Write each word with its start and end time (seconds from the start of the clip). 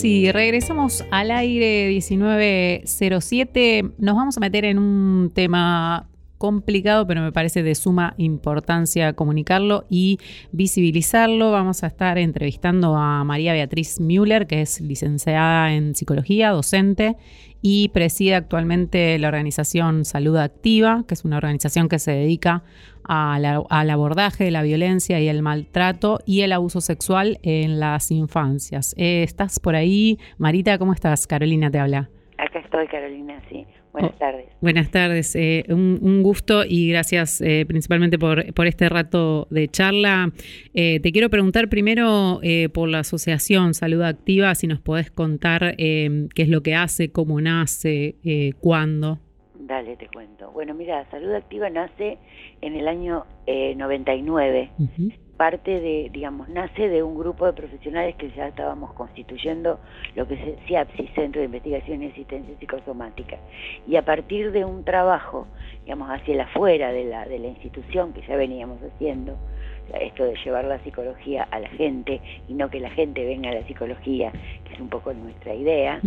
Sí, 0.00 0.30
regresamos 0.30 1.04
al 1.10 1.32
aire 1.32 1.88
1907. 1.88 3.94
Nos 3.98 4.14
vamos 4.14 4.36
a 4.36 4.40
meter 4.40 4.64
en 4.64 4.78
un 4.78 5.32
tema 5.34 6.08
complicado, 6.38 7.06
pero 7.06 7.20
me 7.20 7.32
parece 7.32 7.62
de 7.62 7.74
suma 7.74 8.14
importancia 8.16 9.12
comunicarlo 9.12 9.84
y 9.90 10.18
visibilizarlo. 10.52 11.50
Vamos 11.50 11.82
a 11.82 11.88
estar 11.88 12.16
entrevistando 12.16 12.96
a 12.96 13.24
María 13.24 13.52
Beatriz 13.52 14.00
Müller, 14.00 14.46
que 14.46 14.62
es 14.62 14.80
licenciada 14.80 15.72
en 15.74 15.94
psicología, 15.94 16.50
docente 16.50 17.16
y 17.60 17.88
preside 17.88 18.36
actualmente 18.36 19.18
la 19.18 19.28
organización 19.28 20.04
Salud 20.04 20.36
Activa, 20.36 21.04
que 21.08 21.14
es 21.14 21.24
una 21.24 21.36
organización 21.36 21.88
que 21.88 21.98
se 21.98 22.12
dedica 22.12 22.62
al 23.04 23.90
abordaje 23.90 24.44
de 24.44 24.50
la 24.50 24.62
violencia 24.62 25.18
y 25.18 25.28
el 25.28 25.42
maltrato 25.42 26.20
y 26.26 26.42
el 26.42 26.52
abuso 26.52 26.80
sexual 26.80 27.38
en 27.42 27.80
las 27.80 28.10
infancias. 28.10 28.94
Eh, 28.98 29.22
¿Estás 29.22 29.60
por 29.60 29.74
ahí? 29.74 30.18
Marita, 30.36 30.78
¿cómo 30.78 30.92
estás? 30.92 31.26
Carolina 31.26 31.70
te 31.70 31.78
habla. 31.78 32.10
Estoy, 32.68 32.86
Carolina, 32.88 33.40
sí. 33.48 33.66
Buenas 33.94 34.10
oh, 34.14 34.18
tardes. 34.18 34.46
Buenas 34.60 34.90
tardes, 34.90 35.34
eh, 35.36 35.64
un, 35.70 36.22
gusto 36.22 36.64
y 36.68 36.90
gracias 36.90 37.40
eh, 37.40 37.64
principalmente 37.66 38.18
por, 38.18 38.52
por, 38.52 38.66
este 38.66 38.90
rato 38.90 39.46
de 39.48 39.68
charla. 39.68 40.30
Eh, 40.74 41.00
te 41.00 41.10
quiero 41.10 41.30
preguntar 41.30 41.70
primero 41.70 42.42
por 42.74 42.90
la 42.90 42.98
Asociación 42.98 43.72
Salud 43.72 44.02
Activa, 44.02 44.54
si 44.54 44.66
nos 44.66 44.80
podés 44.80 45.10
contar 45.10 45.76
qué 45.76 46.28
es 46.36 46.48
lo 46.50 46.62
que 46.62 46.74
hace, 46.74 47.10
cómo 47.10 47.40
nace, 47.40 48.16
cuándo. 48.60 49.18
Dale, 49.60 49.96
te 49.96 50.08
cuento. 50.08 50.50
Bueno, 50.50 50.74
mira, 50.74 51.08
Salud 51.10 51.32
Activa 51.32 51.70
nace 51.70 52.18
en 52.60 52.74
el 52.74 52.86
año 52.86 53.24
99 53.46 54.72
parte 55.38 55.80
de, 55.80 56.10
digamos, 56.12 56.48
nace 56.48 56.88
de 56.88 57.02
un 57.02 57.16
grupo 57.16 57.46
de 57.46 57.52
profesionales 57.52 58.16
que 58.16 58.30
ya 58.32 58.48
estábamos 58.48 58.92
constituyendo 58.92 59.78
lo 60.16 60.26
que 60.26 60.34
es 60.34 60.66
CIAPSI, 60.66 61.06
Centro 61.14 61.40
de 61.40 61.46
Investigación 61.46 62.02
y 62.02 62.06
Asistencia 62.06 62.54
Psicosomática. 62.58 63.38
Y 63.86 63.96
a 63.96 64.04
partir 64.04 64.50
de 64.50 64.64
un 64.64 64.84
trabajo, 64.84 65.46
digamos, 65.84 66.10
hacia 66.10 66.34
el 66.34 66.40
afuera 66.40 66.92
de 66.92 67.04
la, 67.04 67.24
de 67.24 67.38
la 67.38 67.46
institución 67.46 68.12
que 68.12 68.20
ya 68.26 68.36
veníamos 68.36 68.78
haciendo, 68.82 69.38
esto 70.00 70.24
de 70.24 70.34
llevar 70.44 70.64
la 70.64 70.78
psicología 70.80 71.48
a 71.50 71.60
la 71.60 71.68
gente 71.70 72.20
y 72.48 72.52
no 72.52 72.68
que 72.68 72.80
la 72.80 72.90
gente 72.90 73.24
venga 73.24 73.50
a 73.50 73.54
la 73.54 73.66
psicología, 73.66 74.32
que 74.64 74.74
es 74.74 74.80
un 74.80 74.88
poco 74.88 75.14
nuestra 75.14 75.54
idea, 75.54 76.00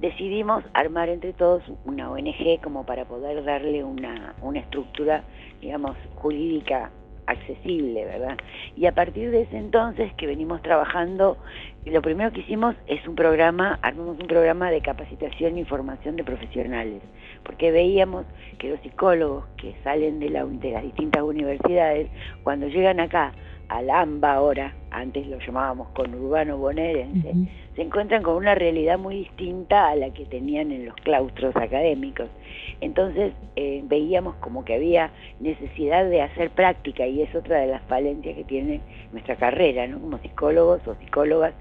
decidimos 0.00 0.64
armar 0.72 1.08
entre 1.08 1.32
todos 1.32 1.62
una 1.84 2.10
ONG 2.10 2.60
como 2.62 2.86
para 2.86 3.04
poder 3.04 3.44
darle 3.44 3.84
una, 3.84 4.34
una 4.40 4.60
estructura, 4.60 5.24
digamos, 5.60 5.96
jurídica 6.14 6.90
accesible, 7.30 8.04
¿verdad? 8.04 8.36
Y 8.76 8.86
a 8.86 8.92
partir 8.92 9.30
de 9.30 9.42
ese 9.42 9.56
entonces 9.56 10.12
que 10.14 10.26
venimos 10.26 10.62
trabajando, 10.62 11.36
lo 11.84 12.02
primero 12.02 12.32
que 12.32 12.40
hicimos 12.40 12.74
es 12.86 13.06
un 13.06 13.14
programa, 13.14 13.78
armamos 13.82 14.18
un 14.20 14.26
programa 14.26 14.70
de 14.70 14.80
capacitación 14.80 15.58
y 15.58 15.64
formación 15.64 16.16
de 16.16 16.24
profesionales, 16.24 17.02
porque 17.44 17.70
veíamos 17.70 18.26
que 18.58 18.70
los 18.70 18.80
psicólogos 18.80 19.46
que 19.56 19.74
salen 19.82 20.20
de, 20.20 20.30
la, 20.30 20.44
de 20.44 20.70
las 20.70 20.82
distintas 20.82 21.22
universidades, 21.22 22.08
cuando 22.42 22.68
llegan 22.68 23.00
acá 23.00 23.32
al 23.70 23.88
AMBA 23.88 24.32
ahora, 24.32 24.74
antes 24.90 25.28
lo 25.28 25.38
llamábamos 25.38 25.88
con 25.90 26.12
urbano 26.12 26.58
bonaerense, 26.58 27.32
se 27.76 27.82
encuentran 27.82 28.24
con 28.24 28.34
una 28.34 28.56
realidad 28.56 28.98
muy 28.98 29.18
distinta 29.18 29.88
a 29.88 29.94
la 29.94 30.10
que 30.12 30.26
tenían 30.26 30.72
en 30.72 30.86
los 30.86 30.96
claustros 30.96 31.54
académicos. 31.54 32.28
Entonces 32.80 33.32
eh, 33.54 33.82
veíamos 33.84 34.34
como 34.36 34.64
que 34.64 34.74
había 34.74 35.12
necesidad 35.38 36.04
de 36.10 36.20
hacer 36.20 36.50
práctica 36.50 37.06
y 37.06 37.22
es 37.22 37.32
otra 37.32 37.60
de 37.60 37.68
las 37.68 37.82
falencias 37.82 38.34
que 38.34 38.42
tiene 38.42 38.80
nuestra 39.12 39.36
carrera, 39.36 39.86
¿no? 39.86 40.00
Como 40.00 40.18
psicólogos 40.18 40.84
o 40.88 40.96
psicólogas 40.96 41.54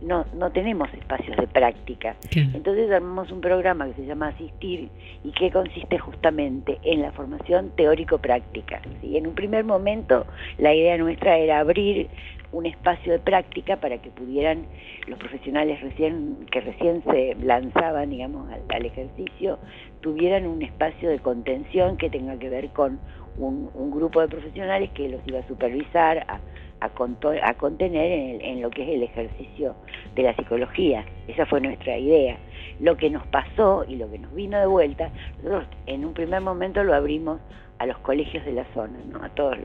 no, 0.00 0.24
no 0.34 0.50
tenemos 0.50 0.92
espacios 0.94 1.36
de 1.36 1.46
práctica. 1.46 2.16
Entonces 2.34 2.90
armamos 2.90 3.30
un 3.30 3.40
programa 3.40 3.86
que 3.86 3.94
se 3.94 4.06
llama 4.06 4.28
Asistir 4.28 4.88
y 5.24 5.32
que 5.32 5.50
consiste 5.50 5.98
justamente 5.98 6.78
en 6.82 7.02
la 7.02 7.12
formación 7.12 7.70
teórico-práctica. 7.76 8.80
¿sí? 9.00 9.16
En 9.16 9.26
un 9.26 9.34
primer 9.34 9.64
momento 9.64 10.26
la 10.58 10.74
idea 10.74 10.96
nuestra 10.96 11.36
era 11.36 11.60
abrir 11.60 12.08
un 12.52 12.66
espacio 12.66 13.12
de 13.12 13.18
práctica 13.20 13.76
para 13.76 13.98
que 13.98 14.10
pudieran 14.10 14.66
los 15.06 15.18
profesionales 15.18 15.80
recién 15.82 16.46
que 16.50 16.60
recién 16.60 17.02
se 17.04 17.36
lanzaban 17.36 18.10
digamos 18.10 18.50
al, 18.50 18.84
ejercicio 18.84 19.60
tuvieran 20.00 20.48
un 20.48 20.60
espacio 20.62 21.10
de 21.10 21.20
contención 21.20 21.96
que 21.96 22.10
tenga 22.10 22.36
que 22.40 22.48
ver 22.48 22.70
con 22.70 22.98
un, 23.38 23.70
un 23.72 23.92
grupo 23.92 24.20
de 24.20 24.26
profesionales 24.26 24.90
que 24.90 25.08
los 25.08 25.20
iba 25.28 25.38
a 25.38 25.46
supervisar 25.46 26.18
a, 26.26 26.40
a, 26.80 27.54
contener 27.54 28.42
en, 28.42 28.62
lo 28.62 28.70
que 28.70 28.82
es 28.82 28.88
el 28.88 29.02
ejercicio 29.02 29.74
de 30.14 30.22
la 30.22 30.34
psicología. 30.34 31.04
Esa 31.28 31.46
fue 31.46 31.60
nuestra 31.60 31.96
idea. 31.98 32.38
Lo 32.80 32.96
que 32.96 33.10
nos 33.10 33.26
pasó 33.26 33.84
y 33.86 33.96
lo 33.96 34.10
que 34.10 34.18
nos 34.18 34.34
vino 34.34 34.58
de 34.58 34.66
vuelta, 34.66 35.10
nosotros 35.42 35.68
en 35.86 36.04
un 36.04 36.14
primer 36.14 36.40
momento 36.40 36.82
lo 36.82 36.94
abrimos 36.94 37.40
a 37.78 37.86
los 37.86 37.98
colegios 37.98 38.44
de 38.44 38.52
la 38.52 38.64
zona, 38.74 38.98
¿no? 39.10 39.22
a 39.24 39.28
todas 39.30 39.58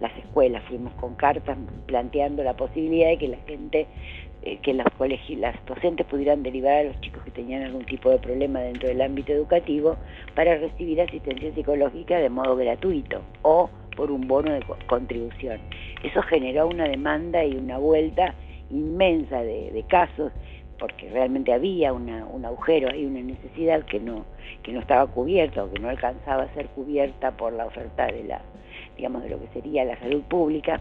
las 0.00 0.16
escuelas, 0.18 0.62
fuimos 0.64 0.92
con 0.94 1.14
cartas 1.14 1.56
planteando 1.86 2.42
la 2.42 2.54
posibilidad 2.54 3.08
de 3.08 3.18
que 3.18 3.28
la 3.28 3.38
gente, 3.46 3.86
eh, 4.42 4.58
que 4.58 4.74
los 4.74 4.86
colegios, 4.98 5.40
las 5.40 5.56
docentes 5.64 6.06
pudieran 6.06 6.42
derivar 6.42 6.72
a 6.74 6.82
los 6.84 7.00
chicos 7.00 7.22
que 7.24 7.30
tenían 7.30 7.62
algún 7.62 7.86
tipo 7.86 8.10
de 8.10 8.18
problema 8.18 8.60
dentro 8.60 8.88
del 8.88 9.00
ámbito 9.00 9.32
educativo 9.32 9.96
para 10.34 10.56
recibir 10.56 11.00
asistencia 11.00 11.54
psicológica 11.54 12.18
de 12.18 12.28
modo 12.28 12.56
gratuito 12.56 13.22
o 13.40 13.70
por 13.96 14.10
un 14.10 14.28
bono 14.28 14.52
de 14.52 14.62
contribución. 14.86 15.58
Eso 16.02 16.22
generó 16.22 16.68
una 16.68 16.84
demanda 16.84 17.44
y 17.44 17.56
una 17.56 17.78
vuelta 17.78 18.34
inmensa 18.70 19.42
de, 19.42 19.84
casos, 19.88 20.32
porque 20.78 21.08
realmente 21.10 21.52
había 21.52 21.92
un 21.92 22.44
agujero 22.44 22.94
y 22.94 23.06
una 23.06 23.20
necesidad 23.20 23.84
que 23.86 23.98
no, 23.98 24.24
que 24.62 24.72
no 24.72 24.80
estaba 24.80 25.06
cubierta 25.06 25.64
o 25.64 25.70
que 25.70 25.80
no 25.80 25.88
alcanzaba 25.88 26.44
a 26.44 26.54
ser 26.54 26.66
cubierta 26.68 27.30
por 27.30 27.52
la 27.52 27.66
oferta 27.66 28.06
de 28.06 28.24
la, 28.24 28.42
digamos, 28.96 29.22
de 29.22 29.30
lo 29.30 29.40
que 29.40 29.48
sería 29.48 29.84
la 29.84 29.98
salud 29.98 30.22
pública. 30.22 30.80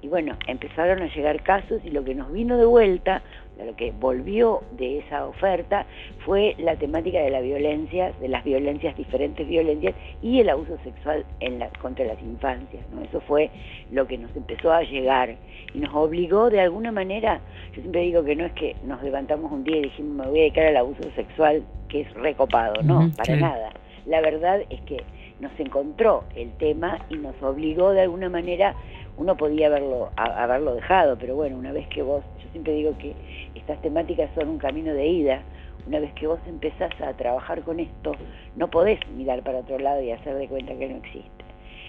Y 0.00 0.08
bueno, 0.08 0.36
empezaron 0.46 1.02
a 1.02 1.12
llegar 1.12 1.42
casos 1.42 1.80
y 1.84 1.90
lo 1.90 2.04
que 2.04 2.14
nos 2.14 2.32
vino 2.32 2.56
de 2.56 2.66
vuelta 2.66 3.22
lo 3.64 3.74
que 3.76 3.92
volvió 3.92 4.62
de 4.72 4.98
esa 4.98 5.26
oferta 5.26 5.86
fue 6.24 6.54
la 6.58 6.76
temática 6.76 7.20
de 7.20 7.30
la 7.30 7.40
violencia, 7.40 8.12
de 8.20 8.28
las 8.28 8.44
violencias, 8.44 8.96
diferentes 8.96 9.46
violencias 9.46 9.94
y 10.22 10.40
el 10.40 10.48
abuso 10.48 10.78
sexual 10.84 11.24
en 11.40 11.62
contra 11.80 12.04
las 12.04 12.20
infancias. 12.22 12.84
¿no? 12.92 13.02
Eso 13.02 13.20
fue 13.22 13.50
lo 13.90 14.06
que 14.06 14.18
nos 14.18 14.34
empezó 14.36 14.72
a 14.72 14.82
llegar 14.82 15.36
y 15.74 15.78
nos 15.78 15.94
obligó 15.94 16.50
de 16.50 16.60
alguna 16.60 16.92
manera, 16.92 17.40
yo 17.74 17.80
siempre 17.80 18.02
digo 18.02 18.24
que 18.24 18.36
no 18.36 18.46
es 18.46 18.52
que 18.52 18.76
nos 18.84 19.02
levantamos 19.02 19.50
un 19.50 19.64
día 19.64 19.78
y 19.78 19.82
dijimos 19.82 20.26
me 20.26 20.30
voy 20.30 20.38
a 20.38 20.42
dedicar 20.42 20.66
al 20.66 20.76
abuso 20.76 21.02
sexual 21.14 21.62
que 21.88 22.02
es 22.02 22.14
recopado, 22.14 22.82
no, 22.82 23.10
para 23.16 23.36
nada. 23.36 23.72
La 24.06 24.20
verdad 24.20 24.60
es 24.70 24.80
que 24.82 25.02
nos 25.40 25.52
encontró 25.58 26.24
el 26.34 26.52
tema 26.52 26.98
y 27.10 27.16
nos 27.16 27.40
obligó 27.42 27.92
de 27.92 28.02
alguna 28.02 28.28
manera, 28.28 28.74
uno 29.18 29.36
podía 29.36 29.66
haberlo, 29.66 30.10
haberlo 30.16 30.74
dejado, 30.76 31.18
pero 31.18 31.34
bueno, 31.34 31.58
una 31.58 31.72
vez 31.72 31.86
que 31.88 32.02
vos, 32.02 32.22
yo 32.42 32.48
siempre 32.52 32.72
digo 32.72 32.96
que 32.98 33.14
estas 33.54 33.82
temáticas 33.82 34.30
son 34.34 34.48
un 34.48 34.58
camino 34.58 34.94
de 34.94 35.06
ida. 35.06 35.42
Una 35.86 35.98
vez 35.98 36.12
que 36.14 36.26
vos 36.26 36.38
empezás 36.46 36.92
a 37.00 37.12
trabajar 37.14 37.62
con 37.62 37.80
esto, 37.80 38.12
no 38.56 38.68
podés 38.68 39.00
mirar 39.10 39.42
para 39.42 39.58
otro 39.58 39.78
lado 39.78 40.00
y 40.02 40.12
hacer 40.12 40.36
de 40.36 40.46
cuenta 40.46 40.74
que 40.74 40.88
no 40.88 40.96
existe. 40.96 41.44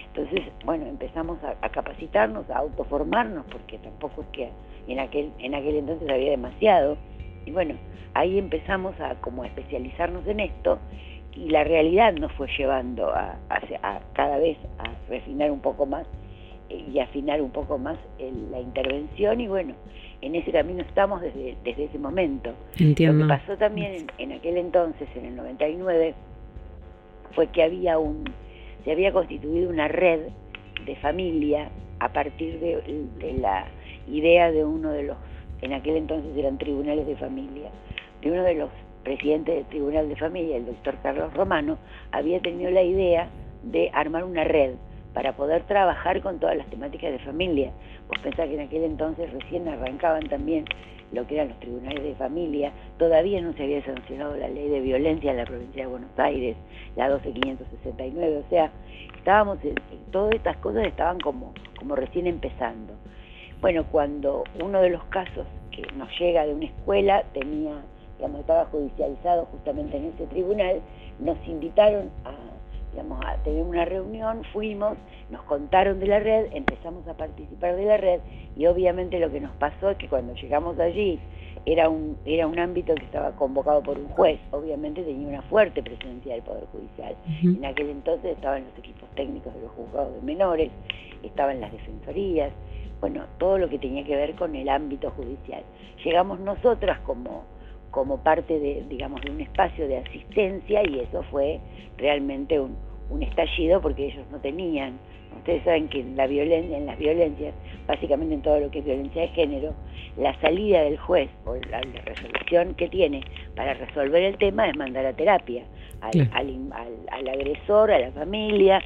Entonces, 0.08 0.42
bueno, 0.64 0.86
empezamos 0.86 1.38
a, 1.44 1.68
capacitarnos, 1.68 2.50
a 2.50 2.58
autoformarnos, 2.58 3.46
porque 3.46 3.78
tampoco 3.78 4.22
es 4.22 4.28
que 4.28 4.50
en 4.88 4.98
aquel, 4.98 5.32
en 5.38 5.54
aquel 5.54 5.76
entonces 5.76 6.08
había 6.10 6.30
demasiado. 6.30 6.96
Y 7.46 7.52
bueno, 7.52 7.76
ahí 8.14 8.38
empezamos 8.38 8.98
a 9.00 9.14
como 9.20 9.44
especializarnos 9.44 10.26
en 10.26 10.40
esto 10.40 10.80
y 11.32 11.50
la 11.50 11.62
realidad 11.62 12.12
nos 12.14 12.32
fue 12.32 12.48
llevando 12.58 13.10
a, 13.10 13.36
a 13.48 14.00
cada 14.14 14.38
vez 14.38 14.58
a 14.78 14.90
refinar 15.08 15.52
un 15.52 15.60
poco 15.60 15.86
más 15.86 16.06
y 16.70 16.98
afinar 17.00 17.42
un 17.42 17.50
poco 17.50 17.78
más 17.78 17.98
la 18.50 18.60
intervención 18.60 19.40
y 19.40 19.48
bueno, 19.48 19.74
en 20.22 20.34
ese 20.34 20.52
camino 20.52 20.82
estamos 20.82 21.20
desde, 21.20 21.56
desde 21.64 21.84
ese 21.84 21.98
momento. 21.98 22.52
Lo 22.78 22.94
que 22.94 23.28
pasó 23.28 23.56
también 23.56 24.06
en, 24.18 24.32
aquel 24.32 24.56
entonces, 24.56 25.08
en 25.16 25.26
el 25.26 25.36
99, 25.36 26.14
fue 27.32 27.48
que 27.48 27.62
había 27.62 27.98
un, 27.98 28.24
se 28.84 28.92
había 28.92 29.12
constituido 29.12 29.70
una 29.70 29.88
red 29.88 30.28
de 30.84 30.96
familia 30.96 31.70
a 31.98 32.12
partir 32.12 32.60
de, 32.60 33.06
de 33.18 33.32
la 33.34 33.66
idea 34.08 34.50
de 34.50 34.64
uno 34.64 34.90
de 34.92 35.04
los, 35.04 35.16
en 35.62 35.72
aquel 35.72 35.96
entonces 35.96 36.36
eran 36.36 36.58
tribunales 36.58 37.06
de 37.06 37.16
familia, 37.16 37.70
de 38.22 38.30
uno 38.30 38.42
de 38.42 38.54
los 38.54 38.70
presidentes 39.02 39.54
del 39.54 39.64
Tribunal 39.66 40.08
de 40.08 40.16
Familia, 40.16 40.56
el 40.56 40.66
doctor 40.66 40.96
Carlos 41.02 41.32
Romano, 41.32 41.78
había 42.12 42.40
tenido 42.40 42.70
la 42.70 42.82
idea 42.82 43.28
de 43.62 43.90
armar 43.94 44.24
una 44.24 44.44
red 44.44 44.72
para 45.14 45.34
poder 45.34 45.62
trabajar 45.64 46.20
con 46.22 46.38
todas 46.38 46.56
las 46.56 46.66
temáticas 46.68 47.12
de 47.12 47.18
familia. 47.20 47.72
Vos 48.08 48.18
pensás 48.20 48.48
que 48.48 48.54
en 48.54 48.60
aquel 48.60 48.84
entonces 48.84 49.32
recién 49.32 49.68
arrancaban 49.68 50.28
también 50.28 50.64
lo 51.12 51.26
que 51.26 51.34
eran 51.34 51.48
los 51.48 51.58
tribunales 51.58 52.02
de 52.02 52.14
familia, 52.14 52.72
todavía 52.98 53.40
no 53.40 53.52
se 53.54 53.64
había 53.64 53.84
sancionado 53.84 54.36
la 54.36 54.48
ley 54.48 54.68
de 54.68 54.80
violencia 54.80 55.32
en 55.32 55.38
la 55.38 55.44
provincia 55.44 55.82
de 55.82 55.88
Buenos 55.88 56.18
Aires, 56.18 56.56
la 56.96 57.08
12569, 57.08 58.44
o 58.46 58.48
sea, 58.48 58.70
estábamos, 59.16 59.58
todas 60.12 60.34
estas 60.34 60.56
cosas 60.58 60.86
estaban 60.86 61.18
como, 61.18 61.52
como 61.78 61.96
recién 61.96 62.26
empezando. 62.26 62.94
Bueno, 63.60 63.84
cuando 63.90 64.44
uno 64.62 64.80
de 64.80 64.90
los 64.90 65.04
casos 65.04 65.46
que 65.70 65.82
nos 65.96 66.08
llega 66.18 66.46
de 66.46 66.54
una 66.54 66.66
escuela, 66.66 67.24
tenía, 67.34 67.82
digamos, 68.16 68.40
estaba 68.40 68.66
judicializado 68.66 69.46
justamente 69.46 69.96
en 69.96 70.06
ese 70.06 70.26
tribunal, 70.28 70.80
nos 71.18 71.36
invitaron 71.46 72.10
a, 72.24 72.49
digamos, 72.92 73.24
a 73.24 73.36
tener 73.42 73.62
una 73.62 73.84
reunión, 73.84 74.42
fuimos, 74.52 74.96
nos 75.30 75.42
contaron 75.42 76.00
de 76.00 76.06
la 76.06 76.18
red, 76.18 76.46
empezamos 76.52 77.06
a 77.06 77.16
participar 77.16 77.76
de 77.76 77.84
la 77.84 77.96
red 77.96 78.20
y 78.56 78.66
obviamente 78.66 79.18
lo 79.18 79.30
que 79.30 79.40
nos 79.40 79.52
pasó 79.52 79.90
es 79.90 79.96
que 79.96 80.08
cuando 80.08 80.34
llegamos 80.34 80.78
allí 80.78 81.20
era 81.66 81.88
un, 81.88 82.16
era 82.24 82.46
un 82.46 82.58
ámbito 82.58 82.94
que 82.94 83.04
estaba 83.04 83.32
convocado 83.32 83.82
por 83.82 83.98
un 83.98 84.08
juez, 84.08 84.40
obviamente 84.50 85.02
tenía 85.02 85.28
una 85.28 85.42
fuerte 85.42 85.82
presencia 85.82 86.34
del 86.34 86.42
Poder 86.42 86.64
Judicial. 86.72 87.14
En 87.42 87.64
aquel 87.64 87.90
entonces 87.90 88.32
estaban 88.36 88.64
los 88.64 88.78
equipos 88.78 89.08
técnicos 89.14 89.54
de 89.54 89.60
los 89.60 89.70
juzgados 89.72 90.14
de 90.14 90.22
menores, 90.22 90.70
estaban 91.22 91.60
las 91.60 91.70
defensorías, 91.72 92.52
bueno, 93.00 93.24
todo 93.38 93.58
lo 93.58 93.68
que 93.68 93.78
tenía 93.78 94.04
que 94.04 94.16
ver 94.16 94.34
con 94.34 94.54
el 94.54 94.68
ámbito 94.68 95.10
judicial. 95.10 95.62
Llegamos 96.04 96.40
nosotras 96.40 96.98
como, 97.00 97.44
como 97.90 98.22
parte 98.22 98.58
de, 98.58 98.84
digamos, 98.88 99.20
de 99.22 99.30
un 99.30 99.40
espacio 99.40 99.88
de 99.88 99.98
asistencia 99.98 100.82
y 100.88 101.00
eso 101.00 101.22
fue 101.30 101.60
realmente 101.98 102.58
un, 102.60 102.76
un 103.10 103.22
estallido 103.22 103.80
porque 103.80 104.06
ellos 104.06 104.24
no 104.30 104.38
tenían 104.40 104.98
Ustedes 105.36 105.62
saben 105.64 105.88
que 105.88 106.00
en, 106.00 106.16
la 106.16 106.26
violencia, 106.26 106.76
en 106.76 106.86
las 106.86 106.98
violencias, 106.98 107.54
básicamente 107.86 108.34
en 108.34 108.42
todo 108.42 108.60
lo 108.60 108.70
que 108.70 108.80
es 108.80 108.84
violencia 108.84 109.22
de 109.22 109.28
género, 109.28 109.74
la 110.16 110.38
salida 110.40 110.82
del 110.82 110.98
juez 110.98 111.30
o 111.46 111.54
la, 111.54 111.80
resolución 112.04 112.74
que 112.74 112.88
tiene 112.88 113.22
para 113.56 113.74
resolver 113.74 114.22
el 114.22 114.36
tema 114.38 114.68
es 114.68 114.76
mandar 114.76 115.06
a 115.06 115.12
terapia 115.12 115.64
al, 116.00 116.28
al, 117.10 117.28
agresor, 117.28 117.90
a 117.90 117.98
la 117.98 118.12
familia, 118.12 118.82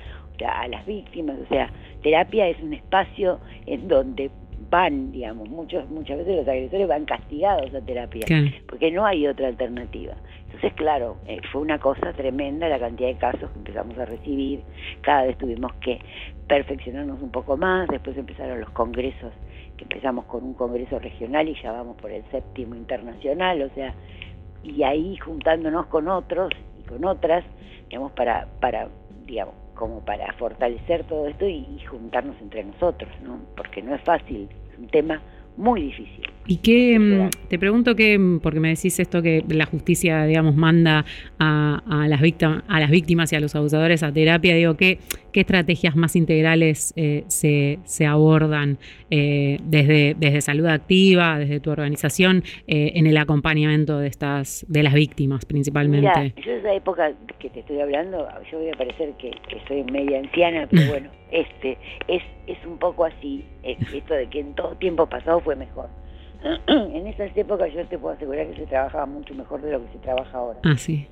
a 0.47 0.69
las 0.69 0.87
víctimas. 0.87 1.37
O 1.45 1.49
sea, 1.49 1.71
terapia 2.03 2.47
es 2.49 2.61
un 2.61 2.75
espacio 2.75 3.41
en 3.67 3.89
donde 3.89 4.31
van, 4.75 5.13
digamos, 5.13 5.49
muchos, 5.49 5.89
muchas 5.89 6.19
veces 6.19 6.35
los 6.35 6.49
agresores 6.49 6.89
van 6.89 7.05
castigados 7.05 7.73
a 7.73 7.81
terapia, 7.81 8.27
porque 8.67 8.91
no 8.91 9.07
hay 9.07 9.25
otra 9.25 9.47
alternativa. 9.47 10.15
Entonces, 10.47 10.73
claro, 10.73 11.17
eh, 11.29 11.39
fue 11.53 11.61
una 11.61 11.79
cosa 11.79 12.13
tremenda 12.13 12.69
la 12.69 12.81
cantidad 12.81 13.09
de 13.09 13.17
casos 13.17 13.49
que 13.53 13.59
empezamos 13.59 13.97
a 13.99 14.05
recibir, 14.05 14.63
cada 15.01 15.27
vez 15.27 15.39
tuvimos 15.39 15.73
que 15.75 16.01
perfeccionarnos 16.49 17.23
un 17.23 17.31
poco 17.31 17.57
más, 17.57 17.87
después 17.87 18.17
empezaron 18.17 18.61
los 18.61 18.71
congresos, 18.71 19.33
que 19.77 19.85
empezamos 19.85 20.25
con 20.25 20.43
un 20.43 20.55
congreso 20.55 20.99
regional 20.99 21.49
y 21.49 21.55
ya 21.63 21.71
vamos 21.71 21.97
por 21.97 22.11
el 22.11 22.25
séptimo 22.33 22.75
internacional, 22.75 23.63
o 23.63 23.71
sea, 23.77 23.95
y 24.65 24.83
ahí 24.83 25.17
juntándonos 25.19 25.87
con 25.87 26.09
otros 26.09 26.51
y 26.81 26.83
con 26.89 27.05
otras, 27.05 27.45
digamos, 27.89 28.11
para, 28.11 28.49
para 28.59 28.89
digamos, 29.25 29.55
como 29.77 30.01
para 30.01 30.33
fortalecer 30.33 31.05
todo 31.05 31.29
esto 31.29 31.47
y, 31.47 31.65
y 31.77 31.85
juntarnos 31.89 32.35
entre 32.43 32.65
nosotros, 32.65 33.13
¿no? 33.23 33.39
Porque 33.57 33.81
no 33.81 33.95
es 33.95 34.03
fácil, 34.03 34.49
un 34.79 34.89
tema 34.89 35.21
muy 35.57 35.83
difícil. 35.83 36.25
¿Y 36.47 36.59
qué, 36.59 36.99
mm, 36.99 37.49
te 37.49 37.59
pregunto 37.59 37.95
que, 37.97 38.19
mm, 38.19 38.41
porque 38.41 38.61
me 38.61 38.69
decís 38.69 38.99
esto 39.01 39.23
que 39.23 39.45
la 39.49 39.67
justicia, 39.67 40.25
digamos, 40.25 40.55
manda 40.57 41.05
a, 41.39 42.07
las, 42.09 42.21
víctimas, 42.21 42.63
a 42.69 42.81
las 42.81 42.91
víctimas 42.91 43.33
y 43.33 43.37
a 43.37 43.41
los 43.41 43.55
abusadores 43.55 44.03
a 44.03 44.13
terapia, 44.13 44.55
digo, 44.55 44.77
¿qué, 44.77 44.99
qué 45.35 45.41
estrategias 45.41 45.97
más 45.97 46.15
integrales 46.15 46.95
eh, 46.97 47.25
se, 47.27 47.81
se, 47.83 48.07
abordan 48.07 48.79
eh, 49.11 49.59
desde, 49.65 50.15
desde 50.17 50.41
salud 50.41 50.67
activa, 50.67 51.41
desde 51.41 51.59
tu 51.59 51.73
organización, 51.73 52.45
eh, 52.69 52.93
en 52.95 53.09
el 53.09 53.17
acompañamiento 53.17 53.99
de 53.99 54.07
estas, 54.07 54.65
de 54.69 54.85
las 54.85 54.95
víctimas 54.95 55.45
principalmente? 55.45 56.07
Mira, 56.07 56.41
yo 56.41 56.53
esa 56.53 56.73
época 56.73 57.13
que 57.41 57.51
te 57.51 57.61
estoy 57.61 57.81
hablando, 57.81 58.29
yo 58.49 58.61
voy 58.61 58.69
a 58.69 58.77
parecer 58.77 59.13
que, 59.19 59.33
que 59.49 59.61
soy 59.67 59.83
media 59.83 60.21
anciana, 60.21 60.69
pero 60.71 60.87
bueno, 60.89 61.11
este, 61.33 61.79
es, 62.07 62.23
es 62.47 62.65
un 62.65 62.79
poco 62.79 63.05
así, 63.05 63.45
esto 63.65 64.15
de 64.15 64.29
que 64.29 64.39
en 64.39 64.55
todo 64.55 64.77
tiempo 64.77 65.09
pasado 65.09 65.41
fue 65.41 65.57
mejor. 65.57 65.89
en 66.69 67.07
esas 67.09 67.37
épocas 67.37 67.73
yo 67.73 67.85
te 67.87 67.99
puedo 67.99 68.15
asegurar 68.15 68.47
que 68.47 68.55
se 68.55 68.67
trabajaba 68.67 69.07
mucho 69.07 69.35
mejor 69.35 69.61
de 69.63 69.73
lo 69.73 69.85
que 69.85 69.95
se 69.95 69.99
trabaja 69.99 70.39
ahora. 70.39 70.61
Ah, 70.63 70.77
sí. 70.77 71.09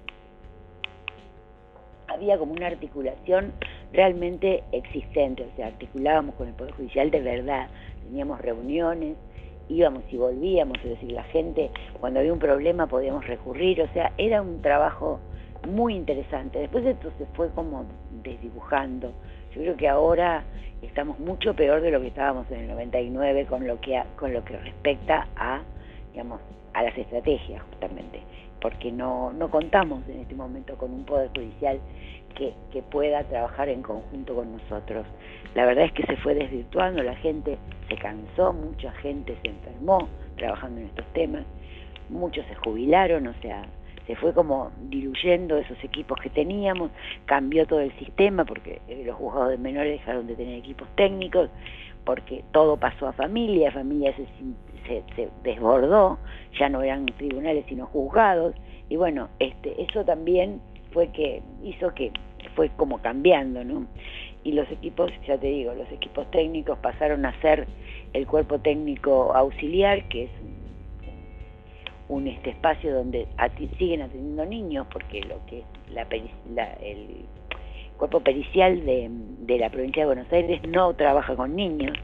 Había 2.06 2.38
como 2.38 2.52
una 2.52 2.68
articulación 2.68 3.52
realmente 3.92 4.64
existente, 4.72 5.44
o 5.44 5.56
sea, 5.56 5.68
articulábamos 5.68 6.34
con 6.36 6.48
el 6.48 6.54
Poder 6.54 6.72
Judicial 6.74 7.10
de 7.10 7.20
verdad, 7.20 7.68
teníamos 8.04 8.40
reuniones, 8.40 9.16
íbamos 9.68 10.02
y 10.10 10.16
volvíamos, 10.16 10.78
es 10.78 10.90
decir, 10.90 11.12
la 11.12 11.24
gente 11.24 11.70
cuando 12.00 12.20
había 12.20 12.32
un 12.32 12.38
problema 12.38 12.86
podíamos 12.86 13.26
recurrir, 13.26 13.82
o 13.82 13.88
sea, 13.92 14.12
era 14.18 14.42
un 14.42 14.60
trabajo 14.62 15.20
muy 15.68 15.94
interesante. 15.94 16.58
Después 16.58 16.84
esto 16.84 17.12
se 17.18 17.26
fue 17.36 17.48
como 17.50 17.84
desdibujando. 18.22 19.12
Yo 19.54 19.60
creo 19.60 19.76
que 19.76 19.88
ahora 19.88 20.44
estamos 20.82 21.18
mucho 21.18 21.54
peor 21.54 21.80
de 21.80 21.90
lo 21.90 22.00
que 22.00 22.08
estábamos 22.08 22.50
en 22.50 22.60
el 22.60 22.68
99 22.68 23.46
con 23.46 23.66
lo 23.66 23.80
que 23.80 24.02
con 24.16 24.32
lo 24.32 24.44
que 24.44 24.56
respecta 24.58 25.28
a 25.36 25.62
digamos 26.10 26.40
a 26.74 26.82
las 26.82 26.96
estrategias 26.98 27.62
justamente 27.70 28.20
porque 28.60 28.90
no 28.90 29.32
no 29.32 29.48
contamos 29.48 30.02
en 30.08 30.20
este 30.20 30.34
momento 30.34 30.76
con 30.76 30.92
un 30.92 31.04
poder 31.04 31.28
judicial 31.28 31.78
que, 32.34 32.54
pueda 32.90 33.22
trabajar 33.24 33.68
en 33.68 33.82
conjunto 33.82 34.34
con 34.34 34.52
nosotros. 34.52 35.06
La 35.54 35.64
verdad 35.64 35.84
es 35.84 35.92
que 35.92 36.04
se 36.04 36.16
fue 36.16 36.34
desvirtuando 36.34 37.02
la 37.02 37.14
gente 37.16 37.58
se 37.88 37.96
cansó 37.96 38.52
mucha 38.52 38.90
gente 38.92 39.36
se 39.42 39.48
enfermó 39.48 40.08
trabajando 40.36 40.80
en 40.80 40.86
estos 40.86 41.06
temas 41.12 41.44
muchos 42.08 42.44
se 42.46 42.54
jubilaron 42.56 43.26
o 43.26 43.34
sea 43.34 43.66
se 44.06 44.16
fue 44.16 44.32
como 44.32 44.70
diluyendo 44.88 45.56
esos 45.56 45.82
equipos 45.84 46.18
que 46.20 46.30
teníamos, 46.30 46.90
cambió 47.26 47.66
todo 47.66 47.80
el 47.80 47.92
sistema 47.98 48.44
porque 48.44 48.80
eh, 48.88 49.04
los 49.06 49.16
juzgados 49.16 49.50
de 49.50 49.58
menores 49.58 50.00
dejaron 50.00 50.26
de 50.26 50.34
tener 50.34 50.58
equipos 50.58 50.88
técnicos, 50.96 51.48
porque 52.04 52.42
todo 52.52 52.76
pasó 52.76 53.08
a 53.08 53.12
familia, 53.12 53.70
familia 53.70 54.12
se, 54.16 55.02
se, 55.14 55.28
desbordó, 55.44 56.18
ya 56.58 56.68
no 56.68 56.82
eran 56.82 57.06
tribunales 57.06 57.64
sino 57.68 57.86
juzgados, 57.86 58.54
y 58.88 58.96
bueno, 58.96 59.28
este, 59.38 59.80
eso 59.80 60.04
también 60.04 60.60
fue 60.92 61.08
que 61.08 61.42
hizo 61.62 61.92
que 61.94 62.12
fue 62.54 62.70
como 62.76 62.98
cambiando, 62.98 63.64
¿no? 63.64 63.86
Y 64.44 64.52
los 64.52 64.70
equipos, 64.70 65.10
ya 65.26 65.38
te 65.38 65.46
digo, 65.46 65.74
los 65.74 65.90
equipos 65.92 66.30
técnicos 66.30 66.78
pasaron 66.78 67.24
a 67.24 67.40
ser 67.40 67.66
el 68.12 68.26
cuerpo 68.26 68.58
técnico 68.58 69.32
auxiliar, 69.34 70.08
que 70.08 70.24
es 70.24 70.30
un 72.08 72.26
este 72.26 72.50
espacio 72.50 72.94
donde 72.94 73.26
siguen 73.78 74.02
atendiendo 74.02 74.44
niños 74.44 74.86
porque 74.92 75.22
lo 75.22 75.44
que 75.46 75.62
la, 75.90 76.02
el 76.82 77.24
cuerpo 77.96 78.20
pericial 78.20 78.84
de, 78.84 79.58
la 79.58 79.70
provincia 79.70 80.02
de 80.02 80.06
Buenos 80.06 80.32
Aires 80.32 80.60
no 80.68 80.92
trabaja 80.94 81.36
con 81.36 81.54
niños 81.54 81.96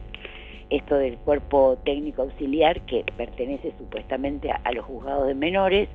esto 0.70 0.96
del 0.96 1.16
cuerpo 1.18 1.78
técnico 1.84 2.22
auxiliar 2.22 2.80
que 2.82 3.04
pertenece 3.16 3.72
supuestamente 3.78 4.50
a, 4.50 4.72
los 4.72 4.84
juzgados 4.84 5.26
de 5.26 5.34
menores 5.34 5.88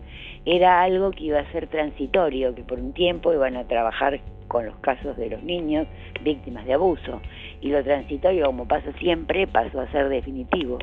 era 0.46 0.82
algo 0.82 1.12
que 1.12 1.26
iba 1.26 1.40
a 1.40 1.52
ser 1.52 1.68
transitorio 1.68 2.56
que 2.56 2.64
por 2.64 2.80
un 2.80 2.94
tiempo 2.94 3.34
iban 3.34 3.56
a 3.56 3.68
trabajar 3.68 4.20
con 4.48 4.66
los 4.66 4.76
casos 4.78 5.16
de 5.18 5.30
los 5.30 5.44
niños 5.44 5.88
víctimas 6.22 6.66
de 6.66 6.74
abuso. 6.74 7.22
Y 7.62 7.70
lo 7.70 7.84
transitorio 7.84 8.46
como 8.48 8.68
pasa 8.68 8.92
siempre 9.00 9.48
pasó 9.48 9.80
a 9.80 9.92
ser 9.92 10.10
definitivo. 10.10 10.80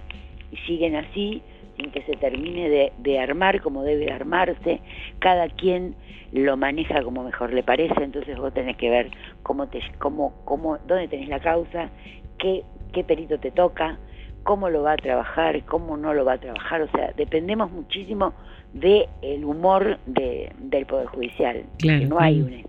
Y 0.50 0.56
siguen 0.66 0.96
así 0.96 1.42
que 1.88 2.02
se 2.02 2.12
termine 2.16 2.92
de, 2.98 3.18
armar 3.18 3.60
como 3.62 3.82
debe 3.82 4.12
armarse, 4.12 4.80
cada 5.18 5.48
quien 5.48 5.94
lo 6.32 6.56
maneja 6.56 7.02
como 7.02 7.24
mejor 7.24 7.52
le 7.52 7.62
parece, 7.62 8.02
entonces 8.02 8.36
vos 8.38 8.52
tenés 8.52 8.76
que 8.76 8.90
ver 8.90 9.10
cómo 9.42 9.68
te, 9.68 9.80
cómo, 9.98 10.34
cómo, 10.44 10.78
dónde 10.86 11.08
tenés 11.08 11.28
la 11.28 11.40
causa, 11.40 11.90
qué, 12.38 12.62
qué 12.90 13.04
perito 13.04 13.38
te 13.38 13.50
toca, 13.50 13.98
cómo 14.42 14.68
lo 14.68 14.82
va 14.82 14.92
a 14.92 14.96
trabajar, 14.96 15.64
cómo 15.64 15.96
no 15.96 16.14
lo 16.14 16.24
va 16.24 16.34
a 16.34 16.38
trabajar, 16.38 16.82
o 16.82 16.90
sea, 16.90 17.12
dependemos 17.16 17.70
muchísimo 17.70 18.32
del 18.72 19.06
el 19.22 19.44
humor 19.44 19.98
de, 20.06 20.52
del 20.58 20.86
Poder 20.86 21.06
Judicial, 21.06 21.64
que 21.78 22.06
no 22.06 22.18
hay 22.18 22.64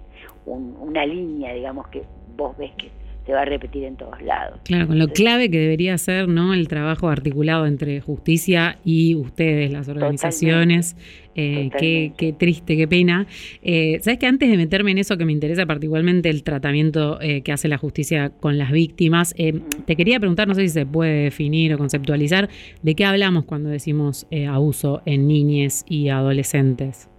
una, 0.46 0.80
una 0.80 1.06
línea, 1.06 1.54
digamos, 1.54 1.88
que 1.88 2.04
vos 2.36 2.58
ves 2.58 2.72
que 2.78 2.90
se 3.32 3.36
va 3.36 3.44
a 3.44 3.46
repetir 3.46 3.86
en 3.86 3.96
todos 3.96 4.22
lados. 4.22 4.60
Claro, 4.66 4.88
con 4.88 5.00
lo 5.00 5.08
clave 5.08 5.50
que 5.50 5.58
debería 5.58 5.98
ser 5.98 6.28
¿no? 6.28 6.54
el 6.54 6.68
trabajo 6.68 7.08
articulado 7.08 7.66
entre 7.66 8.02
justicia 8.02 8.78
y 8.84 9.16
ustedes, 9.16 9.72
las 9.72 9.88
organizaciones. 9.88 10.98
Eh, 11.34 11.70
qué, 11.80 12.36
triste, 12.38 12.76
qué 12.76 12.90
pena. 12.90 13.26
Eh, 13.62 14.00
Sabes 14.02 14.20
que 14.20 14.28
antes 14.28 14.50
de 14.50 14.58
meterme 14.58 14.92
en 14.92 14.98
eso 14.98 15.18
que 15.18 15.24
me 15.24 15.32
interesa 15.32 15.66
particularmente 15.66 16.30
el 16.30 16.44
tratamiento 16.44 17.22
eh, 17.22 17.42
que 17.42 17.54
hace 17.54 17.70
la 17.70 17.78
justicia 17.78 18.32
con 18.32 18.58
las 18.58 18.74
víctimas, 18.74 19.34
te 19.34 19.96
quería 19.96 20.20
preguntar, 20.20 20.50
no 20.50 20.56
sé 20.56 20.64
si 20.64 20.70
se 20.70 20.86
puede 20.86 21.24
definir 21.24 21.74
o 21.74 21.78
conceptualizar, 21.78 22.50
de 22.82 22.96
qué 22.96 23.06
hablamos 23.06 23.46
cuando 23.46 23.70
decimos 23.70 24.28
abuso 24.50 25.02
en 25.06 25.26
niñes 25.26 25.86
y 25.88 26.10
adolescentes 26.10 27.11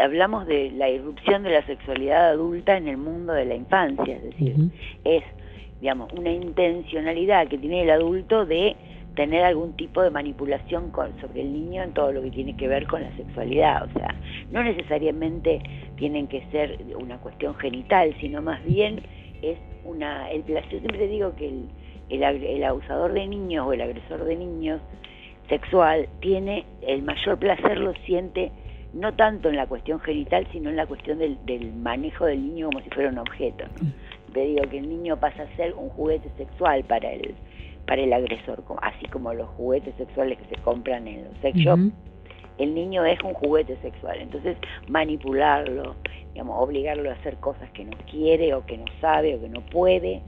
hablamos 0.00 0.46
de 0.46 0.70
la 0.72 0.88
irrupción 0.88 1.42
de 1.42 1.50
la 1.50 1.66
sexualidad 1.66 2.30
adulta 2.30 2.76
en 2.76 2.88
el 2.88 2.96
mundo 2.96 3.32
de 3.32 3.44
la 3.44 3.54
infancia, 3.54 4.16
es 4.16 4.22
decir, 4.22 4.56
es, 5.04 5.22
digamos, 5.80 6.12
una 6.12 6.30
intencionalidad 6.30 7.48
que 7.48 7.58
tiene 7.58 7.82
el 7.82 7.90
adulto 7.90 8.46
de 8.46 8.76
tener 9.14 9.44
algún 9.44 9.74
tipo 9.74 10.00
de 10.02 10.10
manipulación 10.10 10.90
con, 10.90 11.20
sobre 11.20 11.42
el 11.42 11.52
niño 11.52 11.82
en 11.82 11.92
todo 11.92 12.12
lo 12.12 12.22
que 12.22 12.30
tiene 12.30 12.56
que 12.56 12.68
ver 12.68 12.86
con 12.86 13.02
la 13.02 13.14
sexualidad, 13.16 13.84
o 13.84 13.98
sea, 13.98 14.14
no 14.50 14.62
necesariamente 14.62 15.60
tienen 15.96 16.28
que 16.28 16.42
ser 16.50 16.78
una 16.98 17.18
cuestión 17.18 17.54
genital, 17.56 18.14
sino 18.20 18.40
más 18.40 18.64
bien 18.64 19.02
es 19.42 19.58
una, 19.84 20.30
el 20.30 20.42
placer, 20.42 20.78
siempre 20.80 21.08
digo 21.08 21.34
que 21.36 21.48
el, 21.48 21.68
el, 22.08 22.22
el 22.22 22.64
abusador 22.64 23.12
de 23.12 23.26
niños 23.26 23.66
o 23.66 23.72
el 23.72 23.80
agresor 23.82 24.24
de 24.24 24.36
niños 24.36 24.80
sexual 25.48 26.08
tiene 26.20 26.64
el 26.82 27.02
mayor 27.02 27.38
placer 27.38 27.78
lo 27.78 27.92
siente 28.06 28.52
no 28.92 29.14
tanto 29.14 29.48
en 29.48 29.56
la 29.56 29.66
cuestión 29.66 30.00
genital, 30.00 30.46
sino 30.52 30.70
en 30.70 30.76
la 30.76 30.86
cuestión 30.86 31.18
del, 31.18 31.72
manejo 31.74 32.26
del 32.26 32.42
niño 32.42 32.66
como 32.66 32.80
si 32.80 32.90
fuera 32.90 33.10
un 33.10 33.18
objeto. 33.18 33.64
¿no? 33.80 33.90
Te 34.32 34.40
digo 34.40 34.62
que 34.68 34.78
el 34.78 34.88
niño 34.88 35.18
pasa 35.18 35.42
a 35.42 35.56
ser 35.56 35.74
un 35.74 35.88
juguete 35.90 36.30
sexual 36.36 36.84
para 36.84 37.10
el, 37.12 37.34
para 37.86 38.02
el 38.02 38.12
agresor, 38.12 38.62
así 38.82 39.06
como 39.06 39.32
los 39.34 39.48
juguetes 39.50 39.94
sexuales 39.96 40.38
que 40.38 40.56
se 40.56 40.62
compran 40.62 41.06
en 41.06 41.24
los 41.24 41.38
sex 41.42 41.58
shops. 41.58 41.92
El 42.58 42.74
niño 42.74 43.04
es 43.04 43.20
un 43.22 43.32
juguete 43.34 43.76
sexual, 43.82 44.18
entonces 44.20 44.56
manipularlo, 44.88 45.96
digamos, 46.32 46.56
obligarlo 46.62 47.10
a 47.10 47.14
hacer 47.14 47.36
cosas 47.36 47.70
que 47.70 47.84
no 47.84 47.96
quiere 48.10 48.54
o 48.54 48.64
que 48.64 48.76
no 48.76 48.84
sabe 49.00 49.34
o 49.34 49.40
que 49.40 49.48
no 49.48 49.60
puede. 49.62 50.22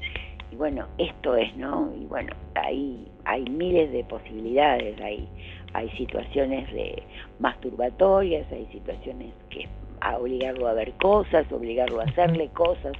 Y 0.50 0.56
bueno, 0.56 0.86
esto 0.98 1.36
es, 1.36 1.54
¿no? 1.56 1.92
Y 1.98 2.06
bueno, 2.06 2.32
ahí 2.54 3.08
hay 3.24 3.44
miles 3.44 3.92
de 3.92 4.04
posibilidades, 4.04 5.00
hay, 5.00 5.28
hay 5.74 5.90
situaciones 5.90 6.72
de 6.72 7.02
masturbatorias, 7.40 8.50
hay 8.50 8.66
situaciones 8.72 9.32
que 9.50 9.68
a 10.00 10.18
obligarlo 10.18 10.68
a 10.68 10.72
ver 10.74 10.92
cosas, 10.92 11.50
obligarlo 11.52 12.00
a 12.00 12.04
hacerle 12.04 12.48
cosas 12.48 12.92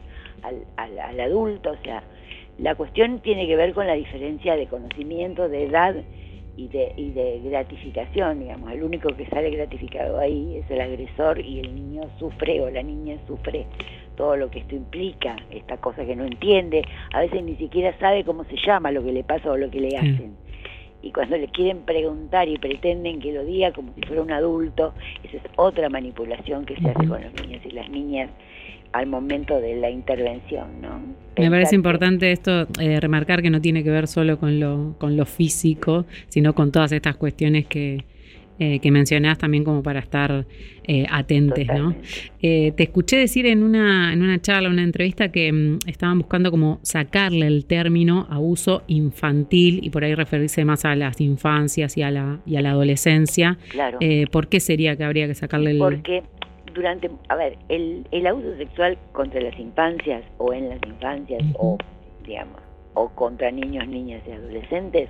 al, 0.43 0.65
al, 0.77 0.99
al 0.99 1.21
adulto, 1.21 1.71
o 1.71 1.77
sea, 1.83 2.03
la 2.59 2.75
cuestión 2.75 3.21
tiene 3.21 3.47
que 3.47 3.57
ver 3.57 3.75
con 3.75 3.87
la 3.87 3.95
diferencia 3.95 4.57
de 4.57 4.67
conocimiento, 4.67 5.49
de 5.49 5.65
edad 5.65 5.97
y 6.57 6.69
de, 6.69 6.93
y 6.97 7.11
de 7.11 7.41
gratificación, 7.45 8.41
digamos. 8.41 8.71
El 8.73 8.85
único 8.85 9.09
que 9.17 9.27
sale 9.27 9.51
gratificado 9.51 10.19
ahí 10.19 10.57
es 10.57 10.71
el 10.71 10.81
agresor 10.81 11.41
y 11.41 11.61
el 11.61 11.75
niño 11.75 12.03
sufre 12.19 12.61
o 12.61 12.71
la 12.71 12.83
niña 12.83 13.17
sufre 13.27 13.67
todo 14.17 14.37
lo 14.37 14.51
que 14.51 14.61
esto 14.61 14.77
implica, 14.77 15.37
esta 15.51 15.79
cosa 15.79 16.05
que 16.05 16.15
no 16.15 16.25
entiende, 16.25 16.85
a 17.13 17.21
veces 17.21 17.43
ni 17.43 17.57
siquiera 17.57 17.97
sabe 17.99 18.25
cómo 18.25 18.45
se 18.45 18.57
llama 18.57 18.93
lo 18.93 19.03
que 19.03 19.13
le 19.13 19.25
pasa 19.25 19.51
o 19.51 19.57
lo 19.57 19.71
que 19.71 19.81
le 19.81 19.97
hacen. 19.97 20.37
Y 21.05 21.13
cuando 21.13 21.37
le 21.37 21.49
quieren 21.49 21.81
preguntar 21.81 22.49
y 22.49 22.57
pretenden 22.57 23.21
que 23.21 23.31
lo 23.31 23.45
diga 23.45 23.73
como 23.73 23.93
si 23.95 24.01
fuera 24.07 24.23
un 24.23 24.33
adulto, 24.33 24.95
esa 25.23 25.37
es 25.37 25.43
otra 25.57 25.91
manipulación 25.91 26.65
que 26.65 26.77
se 26.77 26.89
hace 26.89 27.07
con 27.07 27.23
los 27.23 27.35
niños 27.43 27.61
y 27.67 27.73
las 27.73 27.91
niñas 27.91 28.31
al 28.93 29.07
momento 29.07 29.61
de 29.61 29.77
la 29.77 29.91
intervención. 29.91 30.81
¿no? 30.81 31.03
Me 31.37 31.51
parece 31.51 31.75
importante 31.75 32.33
esto, 32.33 32.67
eh, 32.81 33.01
remarcar 33.01 33.43
que 33.43 33.51
no 33.51 33.61
tiene 33.61 33.85
que 33.85 33.91
ver 33.91 34.07
solo 34.07 34.39
con 34.39 34.59
lo, 34.59 34.95
con 34.99 35.15
lo 35.15 35.27
físico, 35.27 36.07
sino 36.29 36.55
con 36.55 36.73
todas 36.73 36.91
estas 36.93 37.17
cuestiones 37.17 37.67
que, 37.67 38.03
eh, 38.59 38.79
que 38.79 38.93
mencionás 38.93 39.37
también 39.37 39.65
como 39.65 39.83
para 39.83 39.99
estar 39.99 40.47
eh, 40.85 41.07
atentes, 41.11 41.67
¿no? 41.67 41.93
Eh, 42.41 42.73
te 42.77 42.85
escuché 42.85 43.17
decir 43.17 43.47
en 43.47 43.65
una, 43.65 44.13
en 44.13 44.23
una 44.23 44.41
charla, 44.41 44.69
una 44.69 44.85
entrevista, 44.85 45.33
que 45.33 45.53
mm, 45.53 45.79
estaban 45.89 46.19
buscando 46.19 46.53
como 46.53 46.79
sacarle 46.83 47.49
el 47.49 47.67
término 47.67 48.29
abuso 48.31 48.83
infantil 48.87 49.81
y 49.83 49.91
por 49.91 50.05
ahí 50.05 50.15
referirse 50.15 50.65
más 50.65 50.85
a 50.85 50.95
las 50.95 51.21
infancias 51.21 51.97
y 51.97 52.03
a 52.03 52.13
la, 52.13 52.39
y 52.47 52.55
a 52.55 52.63
la 52.63 52.71
adolescencia. 52.71 53.59
Claro. 53.71 53.99
¿Por 54.31 54.47
qué 54.47 54.61
sería 54.61 54.95
que 54.95 55.03
habría 55.03 55.27
que 55.27 55.35
sacarle 55.35 55.73
el...? 55.73 55.79
Porque 55.79 56.23
durante, 56.73 57.11
a 57.29 57.35
ver, 57.35 57.59
el, 57.69 58.07
el 58.13 58.27
abuso 58.27 58.57
sexual 58.57 58.97
contra 59.11 59.41
las 59.41 59.59
infancias 59.59 60.23
o 60.39 60.53
en 60.53 60.69
las 60.69 60.79
infancias 60.87 61.43
o, 61.55 61.77
digamos, 62.25 62.61
o 62.95 63.09
contra 63.09 63.51
niños, 63.51 63.89
niñas 63.89 64.23
y 64.29 64.31
adolescentes 64.31 65.09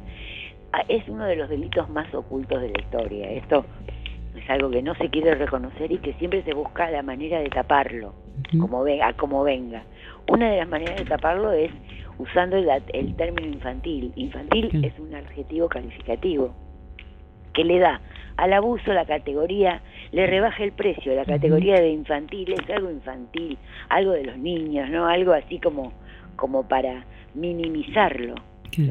es 0.88 1.08
uno 1.08 1.24
de 1.24 1.36
los 1.36 1.48
delitos 1.48 1.88
más 1.90 2.12
ocultos 2.14 2.60
de 2.60 2.70
la 2.70 2.80
historia. 2.80 3.30
Esto 3.30 3.64
es 4.36 4.48
algo 4.50 4.70
que 4.70 4.82
no 4.82 4.94
se 4.96 5.08
quiere 5.08 5.34
reconocer 5.34 5.92
y 5.92 5.98
que 5.98 6.14
siempre 6.14 6.42
se 6.42 6.54
busca 6.54 6.90
la 6.90 7.02
manera 7.02 7.40
de 7.40 7.48
taparlo, 7.48 8.14
como 8.58 8.82
venga, 8.82 9.12
como 9.14 9.44
venga. 9.44 9.84
Una 10.28 10.50
de 10.50 10.58
las 10.58 10.68
maneras 10.68 10.96
de 10.96 11.04
taparlo 11.04 11.52
es 11.52 11.70
usando 12.18 12.56
el, 12.56 12.68
el 12.92 13.14
término 13.16 13.48
infantil. 13.48 14.12
Infantil 14.16 14.84
es 14.84 14.98
un 14.98 15.14
adjetivo 15.14 15.68
calificativo 15.68 16.54
que 17.52 17.64
le 17.64 17.78
da 17.78 18.00
al 18.36 18.52
abuso 18.52 18.92
la 18.92 19.04
categoría, 19.04 19.80
le 20.10 20.26
rebaja 20.26 20.64
el 20.64 20.72
precio, 20.72 21.14
la 21.14 21.24
categoría 21.24 21.76
de 21.76 21.90
infantil 21.90 22.52
es 22.52 22.68
algo 22.68 22.90
infantil, 22.90 23.56
algo 23.88 24.10
de 24.10 24.24
los 24.24 24.36
niños, 24.38 24.90
¿no? 24.90 25.06
Algo 25.06 25.32
así 25.32 25.60
como, 25.60 25.92
como 26.34 26.66
para 26.66 27.04
minimizarlo. 27.34 28.34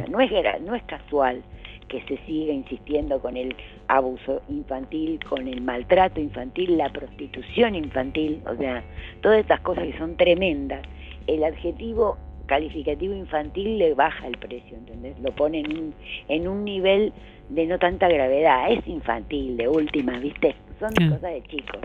no, 0.09 0.21
es, 0.21 0.31
no 0.61 0.75
es 0.75 0.83
casual 0.83 1.43
que 1.85 2.01
se 2.03 2.17
siga 2.25 2.53
insistiendo 2.53 3.19
con 3.19 3.37
el 3.37 3.55
abuso 3.87 4.41
infantil, 4.49 5.19
con 5.27 5.47
el 5.47 5.61
maltrato 5.61 6.19
infantil, 6.19 6.77
la 6.77 6.89
prostitución 6.91 7.75
infantil, 7.75 8.41
o 8.47 8.55
sea, 8.55 8.83
todas 9.21 9.39
estas 9.39 9.61
cosas 9.61 9.85
que 9.85 9.97
son 9.97 10.15
tremendas. 10.17 10.81
El 11.27 11.43
adjetivo 11.43 12.17
calificativo 12.45 13.13
infantil 13.13 13.77
le 13.77 13.93
baja 13.93 14.27
el 14.27 14.37
precio, 14.37 14.77
¿entendés? 14.77 15.17
Lo 15.19 15.31
pone 15.31 15.59
en 15.59 15.77
un, 15.77 15.93
en 16.27 16.47
un 16.47 16.63
nivel 16.65 17.13
de 17.49 17.65
no 17.65 17.79
tanta 17.79 18.07
gravedad, 18.07 18.71
es 18.71 18.85
infantil 18.87 19.57
de 19.57 19.67
última, 19.67 20.19
¿viste? 20.19 20.55
Son 20.79 20.91
cosas 20.91 21.33
de 21.33 21.43
chicos. 21.43 21.81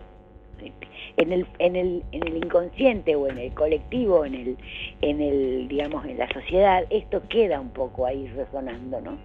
En 1.16 1.32
el, 1.32 1.46
en 1.58 1.76
el, 1.76 2.02
en 2.12 2.26
el 2.26 2.36
inconsciente 2.36 3.14
o 3.14 3.28
en 3.28 3.38
el 3.38 3.52
colectivo, 3.54 4.24
en 4.24 4.34
el, 4.34 4.56
en 5.00 5.20
el, 5.20 5.68
digamos, 5.68 6.04
en 6.06 6.18
la 6.18 6.28
sociedad, 6.32 6.84
esto 6.90 7.22
queda 7.28 7.60
un 7.60 7.70
poco 7.70 8.06
ahí 8.06 8.26
resonando, 8.28 9.00
¿no? 9.00 9.18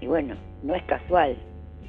Y 0.00 0.06
bueno, 0.06 0.34
no 0.62 0.74
es 0.74 0.82
casual. 0.84 1.36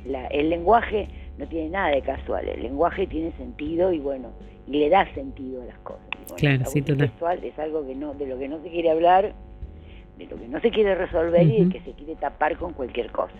La, 0.05 0.27
el 0.27 0.49
lenguaje 0.49 1.07
no 1.37 1.47
tiene 1.47 1.69
nada 1.69 1.89
de 1.89 2.01
casual, 2.01 2.47
el 2.47 2.61
lenguaje 2.61 3.07
tiene 3.07 3.31
sentido 3.33 3.91
y 3.91 3.99
bueno, 3.99 4.31
y 4.67 4.79
le 4.79 4.89
da 4.89 5.11
sentido 5.13 5.61
a 5.61 5.65
las 5.65 5.77
cosas. 5.79 6.05
claro, 6.37 6.65
sí, 6.65 6.81
sexual 6.81 7.43
es 7.43 7.57
algo 7.59 7.85
que 7.85 7.95
no, 7.95 8.13
de 8.13 8.27
lo 8.27 8.37
que 8.37 8.47
no 8.47 8.61
se 8.61 8.69
quiere 8.69 8.91
hablar, 8.91 9.33
de 10.17 10.25
lo 10.25 10.37
que 10.37 10.47
no 10.47 10.59
se 10.59 10.71
quiere 10.71 10.95
resolver 10.95 11.43
y 11.43 11.65
de 11.65 11.71
que 11.71 11.81
se 11.81 11.93
quiere 11.93 12.15
tapar 12.15 12.57
con 12.57 12.73
cualquier 12.73 13.11
cosa. 13.11 13.33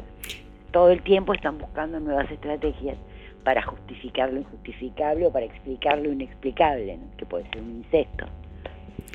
Todo 0.72 0.90
el 0.92 1.02
tiempo 1.02 1.34
están 1.34 1.58
buscando 1.58 2.00
nuevas 2.00 2.30
estrategias 2.32 2.98
para 3.44 3.62
justificar 3.64 4.32
lo 4.32 4.40
injustificable 4.40 5.26
o 5.28 5.32
para 5.32 5.46
explicar 5.46 5.98
lo 6.00 6.12
inexplicable, 6.12 6.98
que 7.18 7.26
puede 7.26 7.48
ser 7.50 7.62
un 7.62 7.78
insecto. 7.78 8.26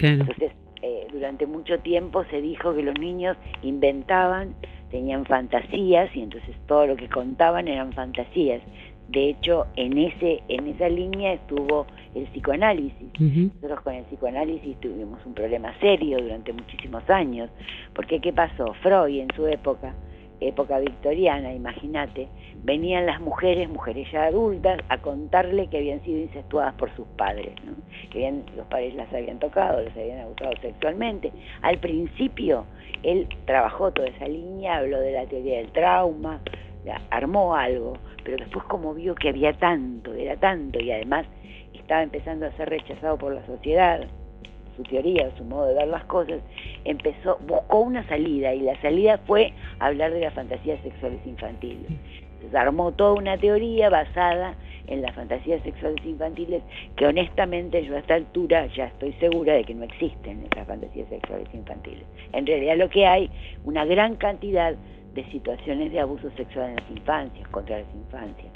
Entonces, 0.01 0.53
eh, 0.83 1.07
durante 1.11 1.47
mucho 1.47 1.79
tiempo 1.81 2.25
se 2.25 2.41
dijo 2.41 2.75
que 2.75 2.83
los 2.83 2.99
niños 2.99 3.37
inventaban, 3.63 4.55
tenían 4.91 5.25
fantasías 5.27 6.15
y 6.15 6.23
entonces 6.23 6.57
todo 6.67 6.87
lo 6.87 6.97
que 6.97 7.09
contaban 7.09 7.69
eran 7.69 7.93
fantasías. 7.93 8.63
De 9.09 9.31
hecho, 9.31 9.67
en 9.77 9.99
ese 9.99 10.43
en 10.49 10.67
esa 10.67 10.89
línea 10.89 11.35
estuvo 11.35 11.87
el 12.15 12.25
psicoanálisis. 12.27 13.09
Nosotros 13.21 13.81
con 13.83 13.95
el 13.95 14.05
psicoanálisis 14.05 14.81
tuvimos 14.81 15.25
un 15.25 15.35
problema 15.35 15.73
serio 15.81 16.19
durante 16.21 16.53
muchísimos 16.53 17.09
años, 17.09 17.49
porque 17.95 18.21
¿qué 18.21 18.33
pasó? 18.33 18.75
Freud 18.83 19.21
en 19.21 19.29
su 19.37 19.47
época, 19.47 19.95
época 20.41 20.79
victoriana, 20.79 21.53
imagínate, 21.53 22.29
venían 22.63 23.07
las 23.07 23.21
mujeres, 23.21 23.69
mujeres 23.69 24.11
ya 24.13 24.25
adultas, 24.25 24.81
a 24.89 24.99
contarle 24.99 25.69
que 25.69 25.79
habían 25.79 26.03
sido 26.03 26.21
incestuadas 26.21 26.75
por 26.75 26.95
sus 26.95 27.07
padres, 27.17 27.55
que 28.11 28.43
los 28.57 28.67
padres 28.67 28.95
las 28.95 29.13
habían 29.13 29.39
tocado, 29.39 29.81
les 29.81 29.97
habían 29.97 30.21
abusado 30.21 30.53
sexualmente. 30.61 31.33
Al 31.63 31.79
principio 31.79 32.67
él 33.03 33.29
trabajó 33.45 33.93
toda 33.93 34.09
esa 34.09 34.29
línea, 34.29 34.79
habló 34.79 35.01
de 35.01 35.13
la 35.13 35.27
teoría 35.27 35.59
del 35.59 35.73
trauma, 35.73 36.41
armó 37.11 37.55
algo, 37.55 37.95
pero 38.25 38.37
después 38.37 38.65
como 38.67 38.95
vio 38.95 39.15
que 39.15 39.31
había 39.31 39.53
tanto, 39.55 40.13
era 40.15 40.37
tanto, 40.37 40.81
y 40.81 40.91
además 40.91 41.27
estaba 41.75 42.03
empezando 42.03 42.47
a 42.47 42.53
ser 42.53 42.69
rechazado 42.69 43.17
por 43.17 43.33
la 43.33 43.45
sociedad, 43.47 44.07
su 44.77 44.83
teoría, 44.85 45.31
su 45.37 45.45
modo 45.45 45.67
de 45.67 45.75
ver 45.75 45.89
las 45.89 46.05
cosas, 46.05 46.41
empezó, 46.85 47.39
buscó 47.47 47.81
una 47.81 48.07
salida, 48.09 48.55
y 48.55 48.61
la 48.61 48.81
salida 48.81 49.19
fue 49.27 49.53
hablar 49.79 50.13
de 50.13 50.21
las 50.21 50.35
fantasías 50.35 50.81
sexuales 50.83 51.21
infantiles. 51.27 51.91
Entonces 52.35 52.55
armó 52.55 52.93
toda 52.93 53.15
una 53.15 53.39
teoría 53.39 53.89
basada 53.89 54.55
en 54.87 55.03
las 55.03 55.15
fantasías 55.15 55.63
sexuales 55.63 56.05
infantiles, 56.05 56.63
que 56.97 57.07
honestamente 57.07 57.85
yo 57.85 57.97
a 57.97 57.99
esta 57.99 58.15
altura 58.15 58.67
ya 58.67 58.87
estoy 58.87 59.13
segura 59.15 59.55
de 59.55 59.65
que 59.65 59.75
no 59.75 59.85
existen 59.85 60.47
esas 60.53 60.67
fantasías 60.67 61.09
sexuales 61.09 61.49
infantiles. 61.53 62.05
En 62.33 62.47
realidad 62.47 62.77
lo 62.77 62.89
que 62.89 63.07
hay, 63.07 63.31
una 63.65 63.85
gran 63.85 64.17
cantidad 64.17 64.75
de 65.15 65.25
situaciones 65.31 65.93
de 65.93 66.01
abuso 66.01 66.31
sexual 66.37 66.71
en 66.71 66.77
las 66.77 66.91
infancias, 66.91 67.49
contra 67.49 67.79
las 67.79 67.95
infancias. 67.95 68.53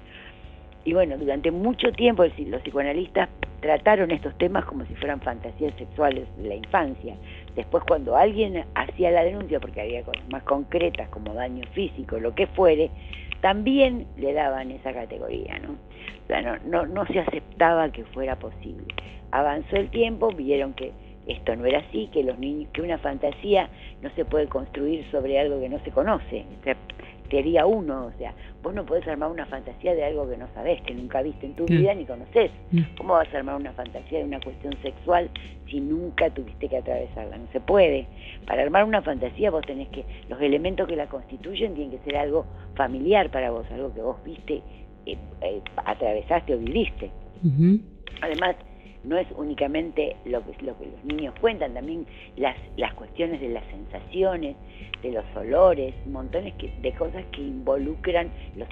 Y 0.85 0.95
bueno, 0.95 1.19
durante 1.19 1.51
mucho 1.51 1.93
tiempo 1.93 2.25
los 2.25 2.63
psicoanalistas 2.63 3.29
trataron 3.61 4.11
estos 4.11 4.37
temas 4.39 4.65
como 4.65 4.85
si 4.87 4.95
fueran 4.95 5.21
fantasías 5.21 5.75
sexuales 5.77 6.27
de 6.39 6.49
la 6.49 6.55
infancia. 6.55 7.15
Después 7.55 7.85
cuando 7.87 8.17
alguien 8.17 8.65
hacía 8.75 9.11
la 9.11 9.25
denuncia, 9.25 9.61
porque 9.61 9.83
había 9.83 10.03
cosas 10.03 10.27
más 10.31 10.43
concretas 10.45 11.09
como 11.11 11.35
daño 11.35 11.65
físico, 11.73 12.19
lo 12.19 12.35
que 12.35 12.47
fuere, 12.47 12.91
también 13.41 14.07
le 14.17 14.33
daban 14.33 14.71
esa 14.71 14.93
categoría, 14.93 15.59
¿no? 15.59 15.73
O 15.73 16.27
sea, 16.27 16.43
no, 16.43 16.57
no, 16.65 16.87
no 16.87 17.07
se 17.07 17.21
aceptaba 17.21 17.91
que 17.91 18.05
fuera 18.05 18.37
posible. 18.37 18.87
Avanzó 19.33 19.77
el 19.77 19.91
tiempo, 19.91 20.31
vieron 20.31 20.75
que 20.75 20.93
esto 21.27 21.55
no 21.57 21.65
era 21.65 21.81
así, 21.81 22.09
que 22.13 22.25
los 22.25 22.39
niños, 22.39 22.71
que 22.73 22.83
una 22.83 22.99
fantasía 22.99 23.69
no 24.03 24.11
se 24.11 24.25
puede 24.25 24.47
construir 24.49 25.05
sobre 25.11 25.39
algo 25.39 25.61
que 25.61 25.69
no 25.69 25.79
se 25.85 25.91
conoce. 25.91 26.45
teoría 27.29 27.67
uno, 27.67 28.07
o 28.07 28.13
sea, 28.19 28.35
vos 28.63 28.75
no 28.75 28.85
podés 28.85 29.07
armar 29.09 29.31
una 29.31 29.47
fantasía 29.47 29.95
de 29.95 30.05
algo 30.05 30.29
que 30.29 30.37
no 30.37 30.47
sabés, 30.55 30.81
que 30.83 30.95
nunca 30.95 31.23
viste 31.23 31.47
en 31.47 31.55
tu 31.55 31.65
vida 31.67 31.95
ni 31.95 32.05
conoces. 32.05 32.51
¿Cómo 32.97 33.15
vas 33.15 33.33
a 33.33 33.39
armar 33.39 33.57
una 33.57 33.73
fantasía 33.73 34.19
de 34.19 34.25
una 34.25 34.41
cuestión 34.41 34.75
sexual 34.83 35.31
si 35.69 35.81
nunca 35.81 36.31
tuviste 36.31 36.69
que 36.69 36.77
atravesarla? 36.77 37.39
No 37.39 37.47
se 37.53 37.61
puede. 37.61 38.07
Para 38.47 38.63
armar 38.63 38.85
una 38.85 39.03
fantasía 39.03 39.51
vos 39.51 39.65
tenés 39.67 39.89
que, 39.89 40.05
los 40.29 40.41
elementos 40.41 40.87
que 40.87 40.97
la 40.97 41.07
constituyen 41.07 41.75
tienen 41.75 41.99
que 41.99 42.05
ser 42.05 42.17
algo 42.17 42.45
familiar 42.75 43.31
para 43.31 43.51
vos, 43.51 43.67
algo 43.71 43.95
que 43.95 44.03
vos 44.03 44.23
viste, 44.25 44.63
eh, 45.07 45.17
eh, 45.41 45.63
atravesaste 45.77 46.55
o 46.55 46.59
viviste. 46.59 47.11
Además, 48.21 48.57
no 49.05 49.17
es 49.17 49.27
únicamente 49.37 50.17
lo 50.25 50.45
que, 50.45 50.53
lo 50.65 50.77
que 50.79 50.87
los 50.87 51.05
niños 51.05 51.35
cuentan, 51.41 51.75
también 51.75 52.07
las, 52.37 52.57
las 52.77 52.93
cuestiones 52.95 53.41
de 53.41 53.49
las 53.49 53.65
sensaciones, 53.67 54.57
de 55.03 55.13
los 55.13 55.25
olores, 55.35 55.95
montones 56.07 56.55
de 56.59 56.93
cosas 56.93 57.25
que 57.33 57.41
involucran 57.41 58.31
los, 58.57 58.69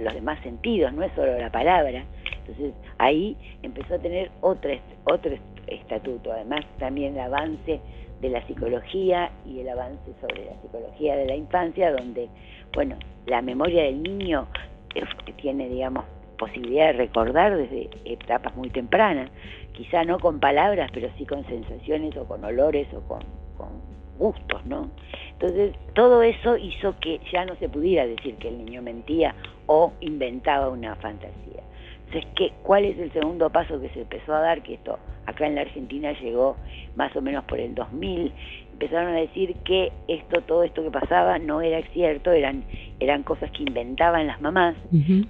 los 0.00 0.14
demás 0.14 0.40
sentidos, 0.42 0.92
no 0.92 1.02
es 1.02 1.12
solo 1.14 1.38
la 1.38 1.50
palabra. 1.50 2.04
Entonces 2.40 2.74
ahí 2.98 3.36
empezó 3.62 3.94
a 3.94 3.98
tener 3.98 4.30
otro, 4.40 4.70
otro 5.04 5.32
estatuto, 5.66 6.32
además 6.32 6.64
también 6.78 7.14
el 7.14 7.20
avance 7.20 7.80
de 8.20 8.28
la 8.28 8.46
psicología 8.46 9.30
y 9.46 9.60
el 9.60 9.68
avance 9.68 10.12
sobre 10.20 10.44
la 10.44 10.60
psicología 10.60 11.16
de 11.16 11.26
la 11.26 11.36
infancia, 11.36 11.90
donde, 11.92 12.28
bueno, 12.74 12.96
la 13.26 13.40
memoria 13.40 13.84
del 13.84 14.02
niño 14.02 14.46
eh, 14.94 15.02
tiene, 15.36 15.68
digamos, 15.68 16.04
posibilidad 16.38 16.86
de 16.86 16.92
recordar 16.94 17.56
desde 17.56 17.90
etapas 18.04 18.54
muy 18.56 18.70
tempranas, 18.70 19.30
quizá 19.80 20.04
no 20.04 20.18
con 20.18 20.40
palabras, 20.40 20.90
pero 20.92 21.08
sí 21.16 21.24
con 21.24 21.42
sensaciones 21.46 22.14
o 22.18 22.26
con 22.26 22.44
olores 22.44 22.86
o 22.92 23.00
con, 23.08 23.22
gustos, 24.18 24.66
¿no? 24.66 24.90
Entonces, 25.32 25.74
todo 25.94 26.22
eso 26.22 26.58
hizo 26.58 26.94
que 27.00 27.18
ya 27.32 27.46
no 27.46 27.56
se 27.56 27.70
pudiera 27.70 28.06
decir 28.06 28.34
que 28.34 28.48
el 28.48 28.62
niño 28.62 28.82
mentía 28.82 29.34
o 29.64 29.94
inventaba 30.00 30.68
una 30.68 30.94
fantasía. 30.96 31.62
Entonces, 32.04 32.30
¿qué, 32.36 32.52
¿cuál 32.62 32.84
es 32.84 32.98
el 32.98 33.10
segundo 33.14 33.48
paso 33.48 33.80
que 33.80 33.88
se 33.88 34.02
empezó 34.02 34.34
a 34.34 34.40
dar? 34.40 34.62
Que 34.62 34.74
esto 34.74 34.98
acá 35.24 35.46
en 35.46 35.54
la 35.54 35.62
Argentina 35.62 36.12
llegó 36.12 36.58
más 36.94 37.16
o 37.16 37.22
menos 37.22 37.44
por 37.44 37.58
el 37.58 37.74
2000, 37.74 38.30
empezaron 38.80 39.12
a 39.12 39.18
decir 39.18 39.54
que 39.56 39.92
esto, 40.08 40.40
todo 40.40 40.64
esto 40.64 40.82
que 40.82 40.90
pasaba 40.90 41.38
no 41.38 41.60
era 41.60 41.82
cierto, 41.92 42.32
eran, 42.32 42.64
eran 42.98 43.22
cosas 43.24 43.50
que 43.50 43.62
inventaban 43.64 44.26
las 44.26 44.40
mamás 44.40 44.74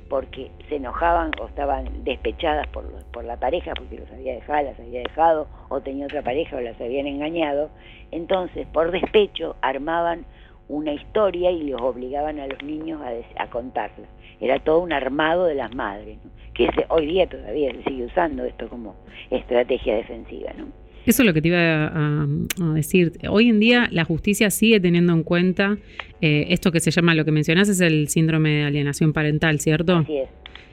porque 0.09 0.53
se 0.69 0.77
enojaban 0.77 1.33
o 1.41 1.47
estaban 1.47 2.05
despechadas 2.05 2.69
por, 2.69 2.85
por 3.11 3.25
la 3.25 3.39
pareja 3.41 3.73
porque 3.75 3.99
los 3.99 4.11
había 4.13 4.35
dejado, 4.35 4.63
las 4.63 4.79
había 4.79 5.01
dejado 5.01 5.49
o 5.69 5.81
tenía 5.81 6.05
otra 6.07 6.23
pareja 6.23 6.59
o 6.59 6.61
las 6.61 6.81
habían 6.81 7.09
engañado. 7.09 7.71
Entonces, 8.13 8.69
por 8.69 8.93
despecho, 8.93 9.57
armaban 9.63 10.27
una 10.69 10.93
historia 10.93 11.51
y 11.51 11.71
los 11.71 11.83
obligaban 11.83 12.39
a 12.39 12.47
los 12.47 12.63
niños 12.63 13.01
a, 13.03 13.43
a 13.43 13.51
contarla. 13.51 14.07
Era 14.41 14.61
todo 14.61 14.79
un 14.79 14.93
armado 14.93 15.47
de 15.47 15.57
las 15.57 15.75
madres, 15.75 16.19
que 16.55 16.71
hoy 16.89 17.07
día 17.07 17.29
todavía 17.29 17.73
se 17.73 17.83
sigue 17.83 18.05
usando 18.05 18.45
esto 18.45 18.69
como 18.69 18.95
estrategia 19.29 19.97
defensiva. 19.97 20.53
¿no? 20.57 20.67
Eso 21.11 21.23
es 21.23 21.27
lo 21.27 21.35
que 21.35 21.43
te 21.43 21.49
iba 21.49 21.87
a, 21.87 22.27
decir. 22.73 23.15
Hoy 23.29 23.49
en 23.49 23.59
día 23.59 23.89
la 23.91 24.05
justicia 24.05 24.49
sigue 24.49 24.79
teniendo 24.79 25.13
en 25.13 25.25
cuenta 25.25 25.77
eh, 26.21 26.47
esto 26.51 26.71
que 26.71 26.79
se 26.79 26.93
llama, 26.93 27.17
lo 27.17 27.25
que 27.25 27.33
mencionás 27.33 27.69
es 27.69 27.81
el 27.81 28.07
síndrome 28.07 28.51
de 28.51 28.63
alienación 28.63 29.13
parental, 29.13 29.59
¿cierto? 29.59 29.97
Así 29.97 30.19
es. 30.19 30.29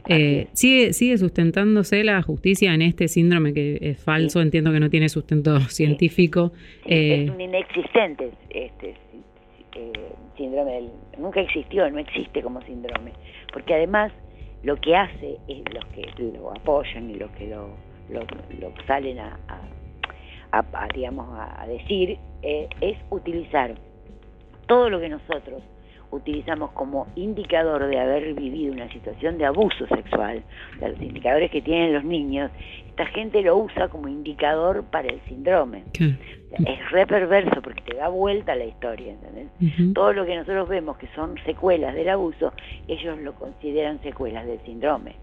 Eh, 0.10 0.46
sigue, 0.54 0.94
sigue 0.94 1.18
sustentándose 1.18 2.04
la 2.04 2.22
justicia 2.22 2.72
en 2.76 2.84
este 2.84 3.08
síndrome 3.08 3.52
que 3.52 3.80
es 3.82 4.00
falso, 4.00 4.40
entiendo 4.40 4.72
que 4.72 4.80
no 4.80 4.92
tiene 4.92 5.10
sustento 5.10 5.60
científico. 5.70 6.52
Eh, 6.86 7.24
es 7.24 7.30
un 7.32 7.42
inexistente 7.42 8.30
este 8.52 8.94
síndrome, 10.38 10.84
nunca 11.18 11.42
existió, 11.42 11.90
no 11.90 11.98
existe 11.98 12.44
como 12.44 12.62
síndrome, 12.62 13.12
porque 13.52 13.74
además 13.74 14.12
lo 14.62 14.76
que 14.76 14.96
hace 14.96 15.38
es 15.48 15.64
los 15.74 15.84
que 15.86 16.06
lo 16.22 16.52
apoyan 16.52 17.10
y 17.10 17.16
los 17.16 17.32
que 17.32 17.48
lo, 17.48 17.76
lo, 18.12 18.24
salen 18.86 19.18
a 19.18 19.40
a, 19.48 19.62
digamos, 20.94 21.28
a, 21.38 21.66
decir, 21.68 22.18
eh, 22.42 22.70
es 22.82 22.98
utilizar 23.10 23.76
todo 24.68 24.90
lo 24.90 25.00
que 25.00 25.10
nosotros 25.10 25.64
utilizamos 26.12 26.72
como 26.72 27.08
indicador 27.16 27.88
de 27.88 28.00
haber 28.00 28.34
vivido 28.34 28.74
una 28.74 28.90
situación 28.92 29.38
de 29.38 29.46
abuso 29.46 29.88
sexual, 29.88 30.44
los 30.80 31.02
indicadores 31.02 31.52
que 31.52 31.62
tienen 31.62 31.94
los 31.94 32.04
niños, 32.04 32.52
esta 32.98 33.12
gente 33.12 33.44
lo 33.44 33.58
usa 33.58 33.90
como 33.90 34.08
indicador 34.08 34.84
para 34.86 35.08
el 35.08 35.22
síndrome. 35.28 35.84
Es 35.94 36.92
re 36.92 37.06
perverso 37.06 37.62
porque 37.62 37.84
te 37.84 37.96
da 37.96 38.08
vuelta 38.08 38.56
la 38.56 38.66
historia, 38.66 39.14
¿entendés? 39.14 39.94
Todo 39.94 40.14
lo 40.14 40.26
que 40.26 40.36
nosotros 40.36 40.68
vemos 40.68 40.98
que 40.98 41.08
son 41.14 41.36
secuelas 41.46 41.94
del 41.94 42.10
abuso, 42.10 42.54
ellos 42.88 43.20
lo 43.20 43.36
consideran 43.36 44.02
secuelas 44.02 44.48
del 44.48 44.60
síndrome. 44.62 45.14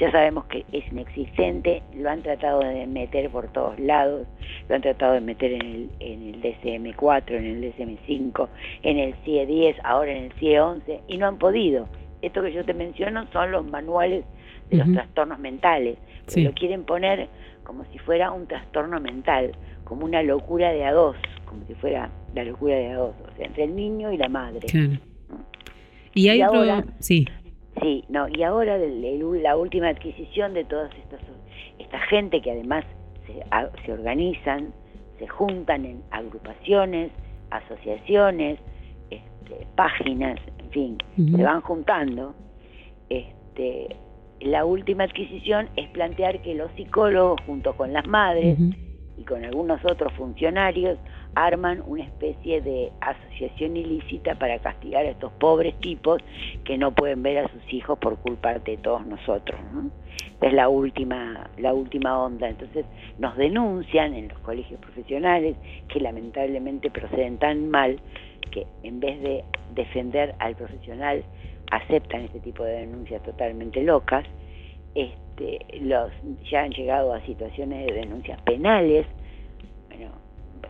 Ya 0.00 0.10
sabemos 0.10 0.46
que 0.46 0.64
es 0.72 0.84
inexistente, 0.90 1.84
lo 1.94 2.10
han 2.10 2.22
tratado 2.22 2.58
de 2.58 2.88
meter 2.88 3.30
por 3.30 3.46
todos 3.52 3.78
lados, 3.78 4.26
lo 4.68 4.74
han 4.74 4.82
tratado 4.82 5.12
de 5.12 5.20
meter 5.20 5.52
en 5.52 5.62
el, 5.62 5.90
en 6.00 6.34
el 6.34 6.42
DSM-4, 6.42 7.36
en 7.36 7.44
el 7.44 7.72
DSM-5, 7.72 8.48
en 8.82 8.98
el 8.98 9.14
CIE-10, 9.24 9.76
ahora 9.84 10.10
en 10.10 10.24
el 10.24 10.32
CIE-11, 10.40 11.02
y 11.06 11.18
no 11.18 11.28
han 11.28 11.38
podido. 11.38 11.86
Esto 12.20 12.42
que 12.42 12.52
yo 12.52 12.64
te 12.64 12.74
menciono 12.74 13.28
son 13.32 13.52
los 13.52 13.64
manuales 13.64 14.24
de 14.72 14.78
los 14.78 14.92
trastornos 14.92 15.38
mentales 15.38 15.98
lo 16.36 16.52
quieren 16.52 16.84
poner 16.84 17.28
como 17.64 17.84
si 17.86 17.98
fuera 17.98 18.32
un 18.32 18.46
trastorno 18.46 19.00
mental, 19.00 19.52
como 19.84 20.04
una 20.04 20.22
locura 20.22 20.72
de 20.72 20.84
a 20.84 20.92
dos, 20.92 21.16
como 21.44 21.64
si 21.66 21.74
fuera 21.74 22.10
la 22.34 22.44
locura 22.44 22.76
de 22.76 22.88
a 22.88 22.96
dos, 22.96 23.14
o 23.22 23.36
sea, 23.36 23.46
entre 23.46 23.64
el 23.64 23.76
niño 23.76 24.12
y 24.12 24.16
la 24.16 24.28
madre. 24.28 24.66
Y 26.14 26.28
hay 26.28 26.40
ahora, 26.40 26.84
sí. 26.98 27.26
Sí, 27.80 28.04
no, 28.08 28.26
y 28.28 28.42
ahora 28.42 28.78
la 28.78 29.56
última 29.56 29.88
adquisición 29.88 30.54
de 30.54 30.64
todas 30.64 30.94
estas 30.96 31.20
esta 31.78 31.98
gente 32.00 32.40
que 32.40 32.50
además 32.50 32.84
se, 33.26 33.42
se 33.84 33.92
organizan, 33.92 34.72
se 35.18 35.26
juntan 35.26 35.84
en 35.84 36.02
agrupaciones, 36.10 37.10
asociaciones, 37.50 38.58
este, 39.10 39.66
páginas, 39.74 40.38
en 40.58 40.70
fin, 40.70 40.98
se 41.16 41.42
van 41.42 41.60
juntando. 41.60 42.34
Este, 43.08 43.96
la 44.44 44.64
última 44.64 45.04
adquisición 45.04 45.68
es 45.76 45.88
plantear 45.90 46.42
que 46.42 46.54
los 46.54 46.70
psicólogos, 46.72 47.40
junto 47.46 47.76
con 47.76 47.92
las 47.92 48.06
madres 48.06 48.58
y 49.16 49.24
con 49.24 49.44
algunos 49.44 49.84
otros 49.84 50.12
funcionarios, 50.14 50.98
arman 51.34 51.82
una 51.86 52.04
especie 52.04 52.60
de 52.60 52.92
asociación 53.00 53.76
ilícita 53.76 54.34
para 54.34 54.58
castigar 54.58 55.06
a 55.06 55.10
estos 55.10 55.32
pobres 55.32 55.78
tipos 55.80 56.20
que 56.64 56.76
no 56.76 56.92
pueden 56.92 57.22
ver 57.22 57.38
a 57.38 57.48
sus 57.48 57.72
hijos 57.72 57.98
por 57.98 58.18
culpa 58.18 58.58
de 58.58 58.76
todos 58.76 59.06
nosotros. 59.06 59.58
Es 60.40 60.52
la 60.52 60.68
última, 60.68 61.50
la 61.56 61.72
última 61.72 62.20
onda. 62.20 62.48
Entonces 62.48 62.84
nos 63.18 63.36
denuncian 63.36 64.14
en 64.14 64.28
los 64.28 64.38
colegios 64.40 64.80
profesionales 64.80 65.56
que 65.88 66.00
lamentablemente 66.00 66.90
proceden 66.90 67.38
tan 67.38 67.70
mal 67.70 68.00
que 68.50 68.66
en 68.82 69.00
vez 69.00 69.22
de 69.22 69.44
defender 69.74 70.34
al 70.38 70.54
profesional 70.56 71.24
aceptan 71.72 72.22
este 72.22 72.40
tipo 72.40 72.62
de 72.64 72.80
denuncias 72.80 73.22
totalmente 73.22 73.82
locas, 73.82 74.24
este, 74.94 75.58
los 75.80 76.12
ya 76.50 76.64
han 76.64 76.70
llegado 76.70 77.14
a 77.14 77.20
situaciones 77.22 77.86
de 77.86 77.94
denuncias 77.94 78.40
penales, 78.42 79.06
bueno, 79.88 80.10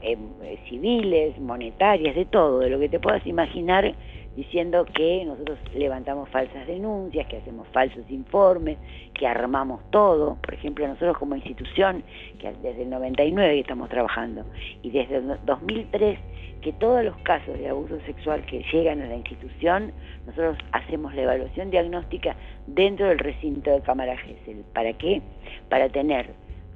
em, 0.00 0.20
eh, 0.44 0.58
civiles, 0.68 1.38
monetarias, 1.40 2.14
de 2.14 2.24
todo, 2.24 2.60
de 2.60 2.70
lo 2.70 2.78
que 2.78 2.88
te 2.88 3.00
puedas 3.00 3.26
imaginar, 3.26 3.92
diciendo 4.36 4.84
que 4.84 5.24
nosotros 5.24 5.58
levantamos 5.74 6.28
falsas 6.28 6.68
denuncias, 6.68 7.26
que 7.26 7.38
hacemos 7.38 7.66
falsos 7.68 8.08
informes, 8.08 8.78
que 9.12 9.26
armamos 9.26 9.80
todo. 9.90 10.38
Por 10.40 10.54
ejemplo, 10.54 10.86
nosotros 10.86 11.18
como 11.18 11.34
institución, 11.34 12.04
que 12.38 12.52
desde 12.62 12.82
el 12.82 12.90
99 12.90 13.58
estamos 13.58 13.88
trabajando, 13.88 14.44
y 14.82 14.90
desde 14.90 15.16
el 15.16 15.36
2003 15.44 16.18
que 16.62 16.72
todos 16.72 17.04
los 17.04 17.16
casos 17.18 17.58
de 17.58 17.68
abuso 17.68 17.98
sexual 18.06 18.46
que 18.46 18.64
llegan 18.72 19.02
a 19.02 19.06
la 19.06 19.16
institución, 19.16 19.92
nosotros 20.26 20.56
hacemos 20.70 21.14
la 21.14 21.22
evaluación 21.22 21.70
diagnóstica 21.70 22.36
dentro 22.66 23.08
del 23.08 23.18
recinto 23.18 23.70
de 23.70 23.80
cámara 23.82 24.16
GESEL. 24.16 24.64
¿Para 24.72 24.92
qué? 24.94 25.20
Para 25.68 25.88
tener 25.88 26.30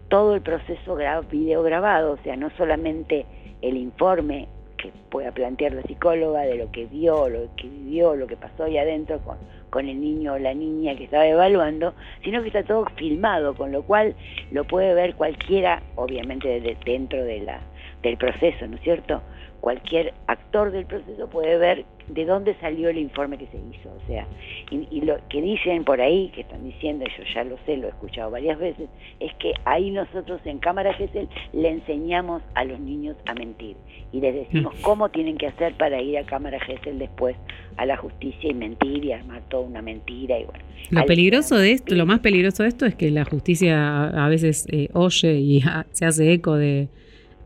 todo 0.09 0.35
el 0.35 0.43
proceso 0.43 0.99
video 1.31 1.63
grabado, 1.63 2.13
o 2.13 2.17
sea, 2.19 2.37
no 2.37 2.51
solamente 2.51 3.27
el 3.63 3.77
informe 3.77 4.49
que 4.77 4.93
pueda 5.11 5.33
plantear 5.33 5.73
la 5.73 5.83
psicóloga 5.83 6.43
de 6.43 6.57
lo 6.57 6.71
que 6.71 6.87
vio, 6.87 7.29
lo 7.29 7.49
que 7.57 7.69
vivió, 7.69 8.15
lo 8.15 8.27
que 8.27 8.37
pasó 8.37 8.65
ahí 8.65 8.77
adentro 8.77 9.21
con, 9.21 9.39
con 9.71 9.89
el 9.89 10.01
niño 10.01 10.35
o 10.35 10.39
la 10.39 10.53
niña 10.53 10.97
que 10.97 11.05
estaba 11.05 11.27
evaluando, 11.27 11.95
sino 12.23 12.43
que 12.43 12.49
está 12.49 12.63
todo 12.63 12.85
filmado, 12.97 13.55
con 13.55 13.73
lo 13.73 13.83
cual 13.85 14.15
lo 14.51 14.65
puede 14.65 14.95
ver 14.95 15.15
cualquiera, 15.15 15.83
obviamente 15.95 16.61
dentro 16.85 17.25
de 17.25 17.41
la 17.41 17.61
del 18.03 18.17
proceso, 18.19 18.67
¿no 18.67 18.77
es 18.77 18.83
cierto? 18.83 19.23
Cualquier 19.67 20.15
actor 20.29 20.71
del 20.71 20.87
proceso 20.87 21.29
puede 21.29 21.59
ver 21.59 21.87
de 22.07 22.25
dónde 22.25 22.55
salió 22.61 22.89
el 22.89 22.99
informe 22.99 23.37
que 23.37 23.49
se 23.49 23.57
hizo, 23.57 23.89
o 23.89 24.07
sea, 24.07 24.25
y, 24.71 25.01
lo 25.01 25.17
que 25.29 25.43
dicen 25.43 25.83
por 25.83 26.01
ahí, 26.01 26.31
que 26.37 26.43
están 26.43 26.63
diciendo, 26.63 27.05
yo 27.19 27.25
ya 27.35 27.43
lo 27.43 27.59
sé, 27.67 27.77
lo 27.77 27.89
he 27.89 27.91
escuchado 27.91 28.31
varias 28.31 28.61
veces, 28.61 28.89
es 29.19 29.35
que 29.41 29.55
ahí 29.65 29.91
nosotros 29.91 30.41
en 30.45 30.61
Cámara 30.61 30.95
GESEL 30.95 31.29
le 31.53 31.69
enseñamos 31.69 32.43
a 32.55 32.63
los 32.65 32.79
niños 32.79 33.17
a 33.27 33.35
mentir 33.35 33.75
y 34.13 34.21
les 34.21 34.37
decimos 34.37 34.73
mm. 34.79 34.83
cómo 34.83 35.09
tienen 35.09 35.37
que 35.37 35.49
hacer 35.49 35.75
para 35.75 36.01
ir 36.01 36.17
a 36.17 36.25
Cámara 36.25 36.61
GESEL 36.61 37.01
después 37.01 37.35
a 37.77 37.87
la 37.87 37.97
justicia 37.97 38.49
y 38.49 38.55
mentir 38.55 39.05
y 39.05 39.11
armar 39.11 39.43
toda 39.49 39.65
una 39.65 39.83
mentira 39.83 40.39
y 40.39 40.45
bueno. 40.45 40.63
Lo 40.91 41.05
peligroso 41.07 41.59
de 41.59 41.73
esto, 41.73 41.97
lo 41.97 42.07
más 42.07 42.21
peligroso 42.21 42.63
de 42.63 42.69
esto 42.69 42.87
es 42.87 42.95
que 42.95 43.11
la 43.11 43.25
justicia 43.25 44.11
a 44.11 44.29
veces 44.29 44.69
eh, 44.71 44.91
oye 44.93 45.35
y 45.35 45.65
se 45.91 46.05
hace 46.05 46.33
eco 46.33 46.55
de, 46.55 46.87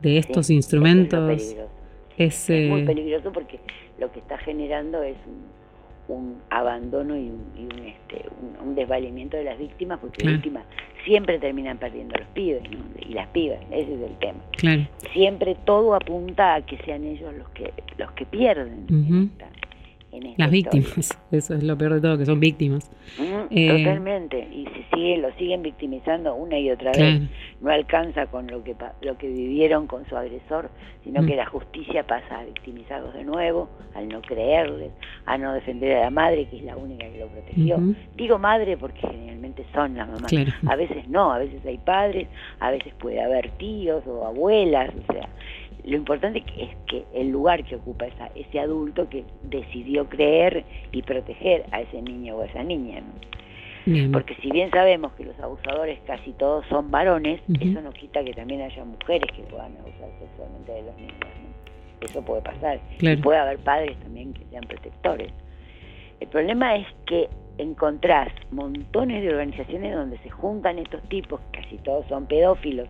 estos 0.02 0.50
instrumentos. 0.50 1.30
Es, 1.30 1.69
muy 2.68 2.82
eh, 2.82 2.86
peligroso 2.86 3.32
porque 3.32 3.60
lo 3.98 4.10
que 4.12 4.20
está 4.20 4.38
generando 4.38 5.02
es 5.02 5.16
un, 6.08 6.40
abandono 6.50 7.16
y, 7.16 7.30
un, 7.30 7.70
este, 7.86 8.24
un, 8.60 8.74
desvalimiento 8.74 9.36
de 9.36 9.44
las 9.44 9.58
víctimas, 9.58 10.00
porque 10.00 10.24
las 10.24 10.34
víctimas 10.34 10.64
siempre 11.04 11.38
terminan 11.38 11.78
perdiendo 11.78 12.16
los 12.18 12.26
pibes 12.28 12.62
y 12.98 13.12
las 13.12 13.28
pibas, 13.28 13.60
ese 13.70 13.94
es 13.94 14.00
el 14.00 14.18
tema. 14.18 14.40
Siempre 15.12 15.56
todo 15.64 15.94
apunta 15.94 16.56
a 16.56 16.66
que 16.66 16.78
sean 16.78 17.04
ellos 17.04 17.32
los 17.34 17.48
que 17.50 17.72
los 17.96 18.10
que 18.12 18.26
pierden. 18.26 19.30
Las 20.36 20.50
víctimas, 20.50 21.18
eso 21.30 21.54
es 21.54 21.62
lo 21.62 21.78
peor 21.78 21.94
de 21.94 22.00
todo, 22.00 22.18
que 22.18 22.26
son 22.26 22.40
víctimas. 22.40 22.90
Eh, 23.50 23.84
totalmente, 23.84 24.48
y 24.52 24.66
si 24.66 24.84
siguen, 24.92 25.22
lo 25.22 25.32
siguen 25.34 25.62
victimizando 25.62 26.34
una 26.34 26.58
y 26.58 26.70
otra 26.70 26.92
vez. 26.92 27.22
No 27.60 27.70
alcanza 27.70 28.26
con 28.26 28.46
lo 28.46 28.64
que 28.64 28.74
lo 29.02 29.18
que 29.18 29.28
vivieron 29.28 29.86
con 29.86 30.08
su 30.08 30.16
agresor, 30.16 30.70
sino 31.04 31.24
que 31.26 31.34
mm. 31.34 31.36
la 31.36 31.46
justicia 31.46 32.06
pasa 32.06 32.40
a 32.40 32.44
victimizarlos 32.44 33.14
de 33.14 33.24
nuevo, 33.24 33.68
al 33.94 34.08
no 34.08 34.20
creerles, 34.22 34.90
a 35.26 35.38
no 35.38 35.52
defender 35.52 35.96
a 35.98 36.00
la 36.04 36.10
madre, 36.10 36.46
que 36.48 36.56
es 36.56 36.64
la 36.64 36.76
única 36.76 37.08
que 37.08 37.18
lo 37.18 37.28
protegió. 37.28 37.78
Digo 38.16 38.38
madre 38.38 38.76
porque 38.76 39.00
generalmente 39.00 39.64
son 39.72 39.94
las 39.94 40.08
mamás. 40.08 40.32
A 40.66 40.76
veces 40.76 41.08
no, 41.08 41.32
a 41.32 41.38
veces 41.38 41.64
hay 41.64 41.78
padres, 41.78 42.28
a 42.60 42.70
veces 42.70 42.92
puede 42.94 43.20
haber 43.20 43.50
tíos 43.52 44.06
o 44.06 44.26
abuelas, 44.26 44.90
o 45.08 45.12
sea, 45.12 45.28
lo 45.84 45.96
importante 45.96 46.42
es 46.58 46.70
que 46.86 47.04
el 47.14 47.30
lugar 47.30 47.64
que 47.64 47.76
ocupa 47.76 48.06
esa, 48.06 48.30
ese 48.34 48.60
adulto 48.60 49.08
que 49.08 49.24
decidió 49.42 50.08
creer 50.08 50.64
y 50.92 51.02
proteger 51.02 51.64
a 51.72 51.80
ese 51.80 52.02
niño 52.02 52.36
o 52.36 52.42
a 52.42 52.46
esa 52.46 52.62
niña. 52.62 53.02
Porque 54.12 54.36
si 54.36 54.50
bien 54.50 54.70
sabemos 54.70 55.12
que 55.14 55.24
los 55.24 55.38
abusadores 55.40 55.98
casi 56.06 56.32
todos 56.32 56.64
son 56.66 56.90
varones, 56.90 57.40
eso 57.60 57.80
no 57.80 57.92
quita 57.92 58.22
que 58.22 58.32
también 58.34 58.60
haya 58.60 58.84
mujeres 58.84 59.30
que 59.34 59.42
puedan 59.44 59.76
abusar 59.78 60.10
sexualmente 60.20 60.72
de 60.72 60.82
los 60.82 60.96
niños. 60.96 61.14
Eso 62.00 62.22
puede 62.22 62.42
pasar. 62.42 62.80
Y 63.00 63.16
puede 63.16 63.38
haber 63.38 63.58
padres 63.58 63.98
también 64.00 64.32
que 64.32 64.44
sean 64.50 64.64
protectores. 64.64 65.32
El 66.20 66.28
problema 66.28 66.76
es 66.76 66.86
que 67.06 67.28
encontrás 67.58 68.28
montones 68.50 69.22
de 69.22 69.30
organizaciones 69.30 69.94
donde 69.94 70.18
se 70.18 70.30
juntan 70.30 70.78
estos 70.78 71.02
tipos, 71.08 71.40
casi 71.52 71.76
todos 71.78 72.06
son 72.08 72.26
pedófilos, 72.26 72.88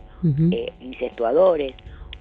eh, 0.53 0.72
incestuadores, 0.81 1.74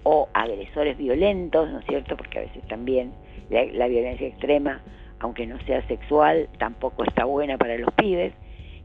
o 0.04 0.30
agresores 0.34 0.98
violentos, 0.98 1.70
¿no 1.70 1.80
es 1.80 1.86
cierto? 1.86 2.16
Porque 2.18 2.40
a 2.40 2.42
veces 2.42 2.64
también 2.68 3.12
la, 3.50 3.88
violencia 3.88 4.28
extrema, 4.28 4.82
aunque 5.20 5.46
no 5.46 5.60
sea 5.62 5.86
sexual, 5.88 6.50
tampoco 6.58 7.04
está 7.04 7.26
buena 7.26 7.58
para 7.58 7.78
los 7.78 7.92
pibes, 7.94 8.34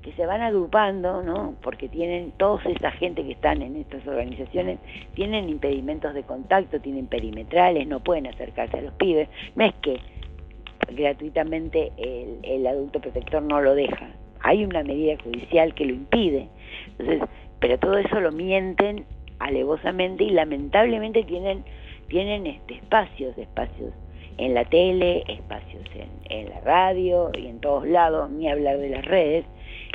que 0.03 0.13
se 0.13 0.27
van 0.27 0.43
agrupando, 0.43 1.23
¿no? 1.23 1.55
Porque 1.63 1.89
tienen, 1.89 2.33
toda 2.33 2.63
esa 2.65 2.91
gente 2.93 3.25
que 3.25 3.33
están 3.33 3.63
en 3.63 3.77
estas 3.77 4.07
organizaciones, 4.07 4.79
tienen 5.15 5.49
impedimentos 5.49 6.13
de 6.13 6.23
contacto, 6.25 6.79
tienen 6.81 7.07
perimetrales, 7.07 7.87
no 7.87 8.01
pueden 8.01 8.27
acercarse 8.27 8.79
a 8.79 8.83
los 8.83 8.93
pibes. 8.95 9.29
No 9.57 9.65
es 9.65 9.75
que 9.81 9.99
gratuitamente 10.95 11.93
el, 11.97 12.39
el 12.43 12.67
adulto 12.67 13.01
protector 13.01 13.43
no 13.43 13.63
lo 13.63 13.75
deja, 13.75 14.11
hay 14.45 14.65
una 14.65 14.83
medida 14.85 15.17
judicial 15.25 15.75
que 15.75 15.87
lo 15.87 15.95
impide. 15.95 16.49
Entonces, 16.99 17.29
pero 17.61 17.79
todo 17.79 17.97
eso 17.97 18.21
lo 18.21 18.31
mienten 18.31 19.07
alevosamente 19.45 20.25
y 20.25 20.31
lamentablemente 20.31 21.23
tienen, 21.25 21.65
tienen 22.09 22.47
este, 22.47 22.75
espacios, 22.75 23.37
espacios 23.39 23.93
en 24.39 24.55
la 24.55 24.65
tele, 24.65 25.23
espacios 25.29 25.85
en, 25.95 26.09
en 26.31 26.51
la 26.51 26.61
radio 26.61 27.31
y 27.39 27.47
en 27.47 27.61
todos 27.61 27.87
lados, 27.87 28.31
ni 28.31 28.49
hablar 28.49 28.79
de 28.79 28.89
las 28.89 29.05
redes, 29.05 29.45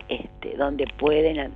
este, 0.07 0.55
donde 0.57 0.85
pueden, 0.97 1.51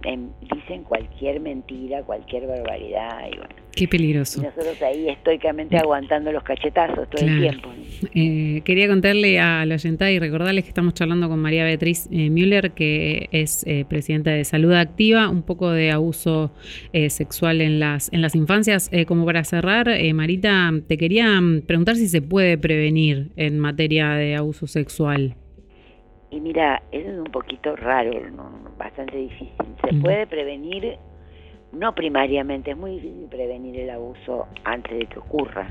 dicen 0.54 0.84
cualquier 0.84 1.40
mentira, 1.40 2.04
cualquier 2.04 2.48
barbaridad 2.48 3.28
y 3.32 3.38
bueno. 3.38 3.64
Qué 3.76 3.88
peligroso. 3.88 4.42
nosotros 4.42 4.80
ahí 4.84 5.10
estoicamente 5.10 5.78
aguantando 5.78 6.32
los 6.32 6.44
cachetazos 6.44 7.10
todo 7.10 7.26
el 7.26 7.40
tiempo. 7.40 7.70
Eh, 8.14 8.62
quería 8.66 8.88
contarle 8.88 9.40
a 9.40 9.66
la 9.66 9.76
oyenta 9.76 10.12
y 10.12 10.20
recordarles 10.20 10.64
que 10.64 10.70
estamos 10.70 10.94
charlando 10.94 11.28
con 11.28 11.40
María 11.40 11.64
Beatriz 11.64 12.08
eh, 12.12 12.30
Müller, 12.30 12.72
que 12.72 13.30
es 13.32 13.66
eh, 13.66 13.86
presidenta 13.88 14.30
de 14.32 14.44
Salud 14.44 14.74
Activa, 14.74 15.30
un 15.30 15.42
poco 15.42 15.72
de 15.72 15.92
abuso 15.92 16.52
sexual 17.10 17.62
en 17.62 17.80
las, 17.80 18.12
en 18.14 18.22
las 18.22 18.36
infancias. 18.36 18.92
como 19.08 19.26
para 19.26 19.44
cerrar, 19.44 19.90
Marita, 20.14 20.72
te 20.88 20.98
quería 20.98 21.42
preguntar 21.66 21.96
si 21.96 22.08
se 22.08 22.22
puede 22.22 22.58
prevenir 22.58 23.32
en 23.36 23.60
materia 23.60 24.12
de 24.12 24.36
abuso 24.36 24.68
sexual. 24.68 25.36
Y 26.34 26.40
mira, 26.40 26.82
eso 26.92 27.12
es 27.12 27.18
un 27.20 27.32
poquito 27.32 27.76
raro, 27.76 28.12
bastante 28.76 29.16
difícil. 29.16 29.54
Se 29.88 29.94
puede 30.02 30.26
prevenir, 30.26 30.98
no 31.72 31.94
primariamente, 31.94 32.72
es 32.72 32.78
muy 32.78 32.94
difícil 32.96 33.28
prevenir 33.30 33.80
el 33.80 33.92
abuso 33.92 34.48
antes 34.64 34.98
de 34.98 35.06
que 35.06 35.20
ocurra. 35.20 35.68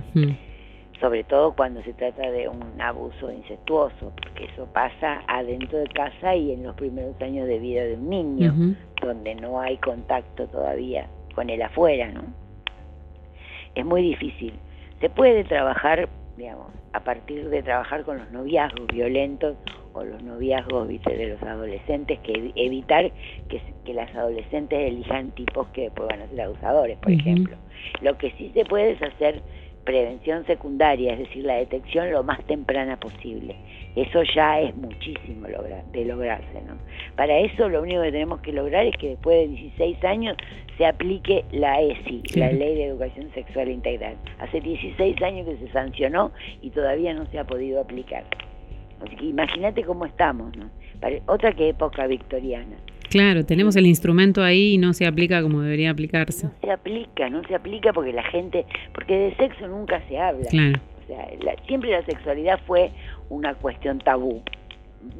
Sobre 1.00 1.24
todo 1.24 1.52
cuando 1.56 1.82
se 1.82 1.92
trata 1.94 2.30
de 2.30 2.46
un 2.46 2.80
abuso 2.80 3.32
incestuoso, 3.32 4.12
porque 4.22 4.44
eso 4.44 4.68
pasa 4.72 5.24
adentro 5.26 5.78
de 5.78 5.88
casa 5.88 6.36
y 6.36 6.52
en 6.52 6.62
los 6.62 6.76
primeros 6.76 7.20
años 7.20 7.48
de 7.48 7.58
vida 7.58 7.82
de 7.82 7.94
un 7.94 8.08
niño, 8.08 8.76
donde 9.02 9.34
no 9.34 9.60
hay 9.60 9.78
contacto 9.78 10.46
todavía 10.46 11.08
con 11.34 11.50
el 11.50 11.60
afuera, 11.60 12.08
¿no? 12.12 12.22
Es 13.74 13.84
muy 13.84 14.02
difícil. 14.02 14.54
Se 15.00 15.10
puede 15.10 15.42
trabajar, 15.42 16.08
digamos, 16.36 16.68
a 16.92 17.00
partir 17.00 17.48
de 17.50 17.64
trabajar 17.64 18.04
con 18.04 18.18
los 18.18 18.30
noviazgos 18.30 18.86
violentos 18.86 19.56
o 19.94 20.04
los 20.04 20.22
noviazgos 20.22 20.88
de 20.88 21.26
los 21.26 21.42
adolescentes, 21.42 22.18
que 22.20 22.52
evitar 22.56 23.10
que, 23.48 23.60
que 23.84 23.94
las 23.94 24.14
adolescentes 24.14 24.78
elijan 24.78 25.30
tipos 25.32 25.68
que 25.68 25.82
después 25.82 26.08
van 26.08 26.22
a 26.22 26.28
ser 26.28 26.40
abusadores, 26.40 26.98
por 26.98 27.12
ejemplo. 27.12 27.56
Lo 28.00 28.16
que 28.18 28.30
sí 28.32 28.50
se 28.54 28.64
puede 28.64 28.92
es 28.92 29.02
hacer 29.02 29.42
prevención 29.84 30.46
secundaria, 30.46 31.12
es 31.12 31.18
decir, 31.20 31.44
la 31.44 31.54
detección 31.54 32.10
lo 32.10 32.22
más 32.22 32.44
temprana 32.46 32.98
posible. 32.98 33.56
Eso 33.96 34.22
ya 34.34 34.60
es 34.60 34.74
muchísimo 34.76 35.48
lograr, 35.48 35.84
de 35.92 36.04
lograrse. 36.04 36.62
¿no? 36.66 36.76
Para 37.16 37.38
eso 37.38 37.68
lo 37.68 37.82
único 37.82 38.02
que 38.02 38.12
tenemos 38.12 38.40
que 38.40 38.52
lograr 38.52 38.86
es 38.86 38.96
que 38.96 39.10
después 39.10 39.36
de 39.38 39.56
16 39.56 40.04
años 40.04 40.36
se 40.78 40.86
aplique 40.86 41.44
la 41.52 41.80
ESI, 41.80 42.22
la 42.36 42.50
Ley 42.52 42.76
de 42.76 42.86
Educación 42.86 43.30
Sexual 43.34 43.68
Integral. 43.68 44.16
Hace 44.38 44.60
16 44.60 45.20
años 45.22 45.46
que 45.46 45.56
se 45.56 45.72
sancionó 45.72 46.32
y 46.62 46.70
todavía 46.70 47.12
no 47.12 47.26
se 47.26 47.38
ha 47.38 47.44
podido 47.44 47.80
aplicar. 47.80 48.24
Así 49.04 49.16
que 49.16 49.26
imagínate 49.26 49.82
cómo 49.84 50.06
estamos, 50.06 50.56
¿no? 50.56 50.70
Otra 51.26 51.52
que 51.52 51.70
época 51.70 52.06
victoriana. 52.06 52.76
Claro, 53.10 53.44
tenemos 53.44 53.76
el 53.76 53.86
instrumento 53.86 54.42
ahí 54.42 54.74
y 54.74 54.78
no 54.78 54.94
se 54.94 55.06
aplica 55.06 55.42
como 55.42 55.60
debería 55.60 55.90
aplicarse. 55.90 56.46
No 56.46 56.52
se 56.62 56.70
aplica, 56.70 57.28
no 57.28 57.42
se 57.44 57.54
aplica 57.54 57.92
porque 57.92 58.12
la 58.12 58.22
gente, 58.22 58.64
porque 58.94 59.14
de 59.14 59.36
sexo 59.36 59.68
nunca 59.68 60.00
se 60.08 60.18
habla. 60.18 60.46
Claro. 60.48 60.80
O 61.02 61.06
sea, 61.06 61.28
siempre 61.66 61.90
la 61.90 62.02
sexualidad 62.06 62.58
fue 62.66 62.90
una 63.28 63.54
cuestión 63.54 63.98
tabú. 63.98 64.40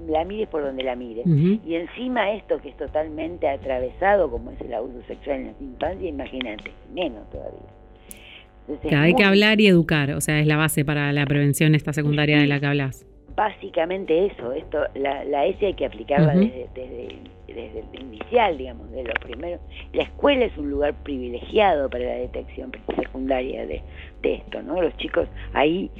La 0.08 0.24
mires 0.24 0.48
por 0.48 0.62
donde 0.62 0.84
la 0.84 0.94
mires. 0.94 1.26
Y 1.26 1.74
encima 1.74 2.32
esto 2.32 2.62
que 2.62 2.70
es 2.70 2.76
totalmente 2.76 3.48
atravesado, 3.48 4.30
como 4.30 4.52
es 4.52 4.60
el 4.60 4.72
abuso 4.72 5.02
sexual 5.08 5.40
en 5.40 5.46
la 5.46 5.52
infancia, 5.60 6.08
imagínate, 6.08 6.70
menos 6.94 7.28
todavía. 7.30 9.02
hay 9.02 9.14
que 9.14 9.24
hablar 9.24 9.60
y 9.60 9.66
educar, 9.66 10.12
o 10.12 10.20
sea, 10.20 10.38
es 10.38 10.46
la 10.46 10.56
base 10.56 10.84
para 10.84 11.12
la 11.12 11.26
prevención 11.26 11.74
esta 11.74 11.92
secundaria 11.92 12.38
de 12.38 12.46
la 12.46 12.60
que 12.60 12.66
hablas 12.66 13.04
básicamente 13.34 14.26
eso, 14.26 14.52
esto, 14.52 14.84
la, 14.94 15.24
la 15.24 15.46
ESI 15.46 15.66
hay 15.66 15.74
que 15.74 15.86
aplicarla 15.86 16.34
desde, 16.34 16.68
desde, 16.74 17.80
el 17.92 18.00
inicial, 18.00 18.56
digamos, 18.56 18.90
de 18.92 19.04
lo 19.04 19.12
primero. 19.14 19.58
La 19.92 20.04
escuela 20.04 20.44
es 20.44 20.56
un 20.56 20.70
lugar 20.70 20.94
privilegiado 21.02 21.90
para 21.90 22.04
la 22.04 22.14
detección 22.14 22.72
secundaria 22.96 23.66
de, 23.66 23.82
de 24.22 24.34
esto, 24.34 24.62
¿no? 24.62 24.80
Los 24.80 24.96
chicos 24.96 25.28
ahí 25.52 25.90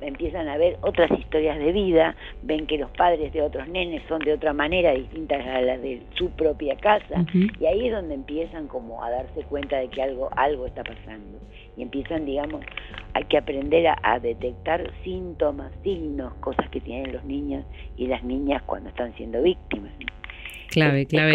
empiezan 0.00 0.48
a 0.48 0.56
ver 0.56 0.78
otras 0.82 1.10
historias 1.18 1.58
de 1.58 1.72
vida, 1.72 2.16
ven 2.42 2.66
que 2.66 2.78
los 2.78 2.90
padres 2.90 3.32
de 3.32 3.42
otros 3.42 3.68
nenes 3.68 4.02
son 4.08 4.20
de 4.20 4.32
otra 4.32 4.52
manera 4.52 4.92
distintas 4.92 5.46
a 5.46 5.60
las 5.60 5.80
de 5.80 6.02
su 6.14 6.30
propia 6.30 6.76
casa, 6.76 7.24
y 7.32 7.66
ahí 7.66 7.86
es 7.86 7.92
donde 7.92 8.14
empiezan 8.14 8.68
como 8.68 9.02
a 9.02 9.10
darse 9.10 9.42
cuenta 9.44 9.78
de 9.78 9.88
que 9.88 10.02
algo, 10.02 10.28
algo 10.36 10.66
está 10.66 10.82
pasando. 10.82 11.38
Y 11.76 11.82
empiezan, 11.82 12.24
digamos, 12.24 12.64
hay 13.16 13.24
que 13.24 13.38
aprender 13.38 13.86
a, 14.02 14.18
detectar 14.18 14.92
síntomas, 15.02 15.72
signos, 15.82 16.34
cosas 16.34 16.68
que 16.70 16.80
tienen 16.80 17.12
los 17.12 17.24
niños 17.24 17.64
y 17.96 18.06
las 18.06 18.22
niñas 18.22 18.62
cuando 18.66 18.90
están 18.90 19.14
siendo 19.16 19.42
víctimas. 19.42 19.92
Clave, 20.68 21.06
clave 21.06 21.32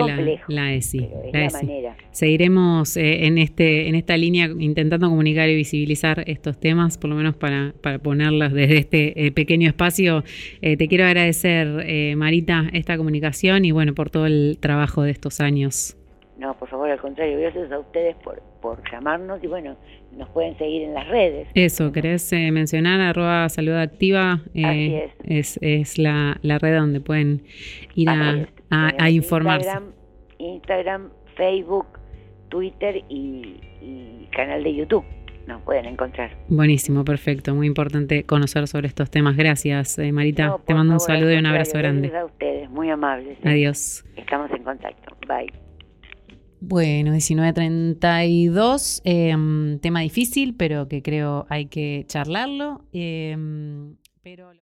la, 0.47 0.73
ESI. 0.73 1.09
La, 1.33 1.95
Seguiremos 2.11 2.95
eh, 2.97 3.25
en 3.25 3.39
este 3.39 3.87
en 3.87 3.95
esta 3.95 4.15
línea 4.15 4.51
intentando 4.59 5.09
comunicar 5.09 5.49
y 5.49 5.55
visibilizar 5.55 6.23
estos 6.27 6.59
temas, 6.59 6.99
por 6.99 7.09
lo 7.09 7.15
menos 7.15 7.35
para, 7.35 7.73
para 7.81 7.97
ponerlos 7.97 8.53
desde 8.53 8.77
este 8.77 9.25
eh, 9.25 9.31
pequeño 9.31 9.67
espacio. 9.67 10.23
Eh, 10.61 10.77
te 10.77 10.87
quiero 10.87 11.05
agradecer, 11.05 12.15
Marita, 12.15 12.69
esta 12.73 12.97
comunicación 12.97 13.65
y 13.65 13.71
bueno, 13.71 13.95
por 13.95 14.11
todo 14.11 14.27
el 14.27 14.57
trabajo 14.59 15.01
de 15.01 15.11
estos 15.11 15.41
años. 15.41 15.97
No, 16.41 16.55
por 16.55 16.67
favor, 16.69 16.89
al 16.89 16.99
contrario, 16.99 17.39
gracias 17.39 17.71
a 17.71 17.77
ustedes 17.77 18.15
por, 18.15 18.41
por 18.61 18.81
llamarnos 18.91 19.43
y 19.43 19.47
bueno, 19.47 19.77
nos 20.11 20.27
pueden 20.29 20.57
seguir 20.57 20.81
en 20.81 20.95
las 20.95 21.07
redes. 21.07 21.47
Eso, 21.53 21.91
¿querés 21.91 22.33
eh, 22.33 22.49
mencionar? 22.51 22.99
Arroba 22.99 23.47
Salud 23.47 23.75
Activa 23.75 24.41
eh, 24.55 25.11
es. 25.23 25.59
es. 25.61 25.99
la, 25.99 26.39
la, 26.41 26.57
red 26.57 26.75
donde 26.75 26.99
pueden 26.99 27.43
ir 27.93 28.09
a, 28.09 28.47
a, 28.71 29.09
informarse. 29.11 29.69
Instagram, 30.39 31.11
Facebook, 31.37 31.85
Twitter 32.49 33.03
y, 33.07 33.59
canal 34.35 34.63
de 34.63 34.73
YouTube 34.73 35.05
nos 35.45 35.61
pueden 35.61 35.85
encontrar. 35.85 36.35
Buenísimo, 36.47 37.05
perfecto. 37.05 37.53
Muy 37.53 37.67
importante 37.67 38.23
conocer 38.23 38.67
sobre 38.67 38.87
estos 38.87 39.11
temas. 39.11 39.37
Gracias, 39.37 39.99
eh, 39.99 40.11
Marita. 40.11 40.57
Te 40.65 40.73
mando 40.73 40.93
un 40.93 40.99
saludo 40.99 41.33
y 41.33 41.37
un 41.37 41.45
abrazo 41.45 41.77
grande. 41.77 42.07
Gracias 42.07 42.23
a 42.23 42.25
ustedes, 42.25 42.69
muy 42.71 42.89
amables. 42.89 43.37
Adiós. 43.43 44.03
Estamos 44.15 44.49
en 44.49 44.63
contacto. 44.63 45.15
Bye. 45.27 45.70
Bueno, 46.63 47.11
1932, 47.11 49.01
eh, 49.03 49.35
tema 49.81 50.01
difícil, 50.01 50.53
pero 50.55 50.87
que 50.87 51.01
creo 51.01 51.47
hay 51.49 51.65
que 51.65 52.05
charlarlo. 52.07 52.85
Eh, 52.93 53.35
pero 54.21 54.51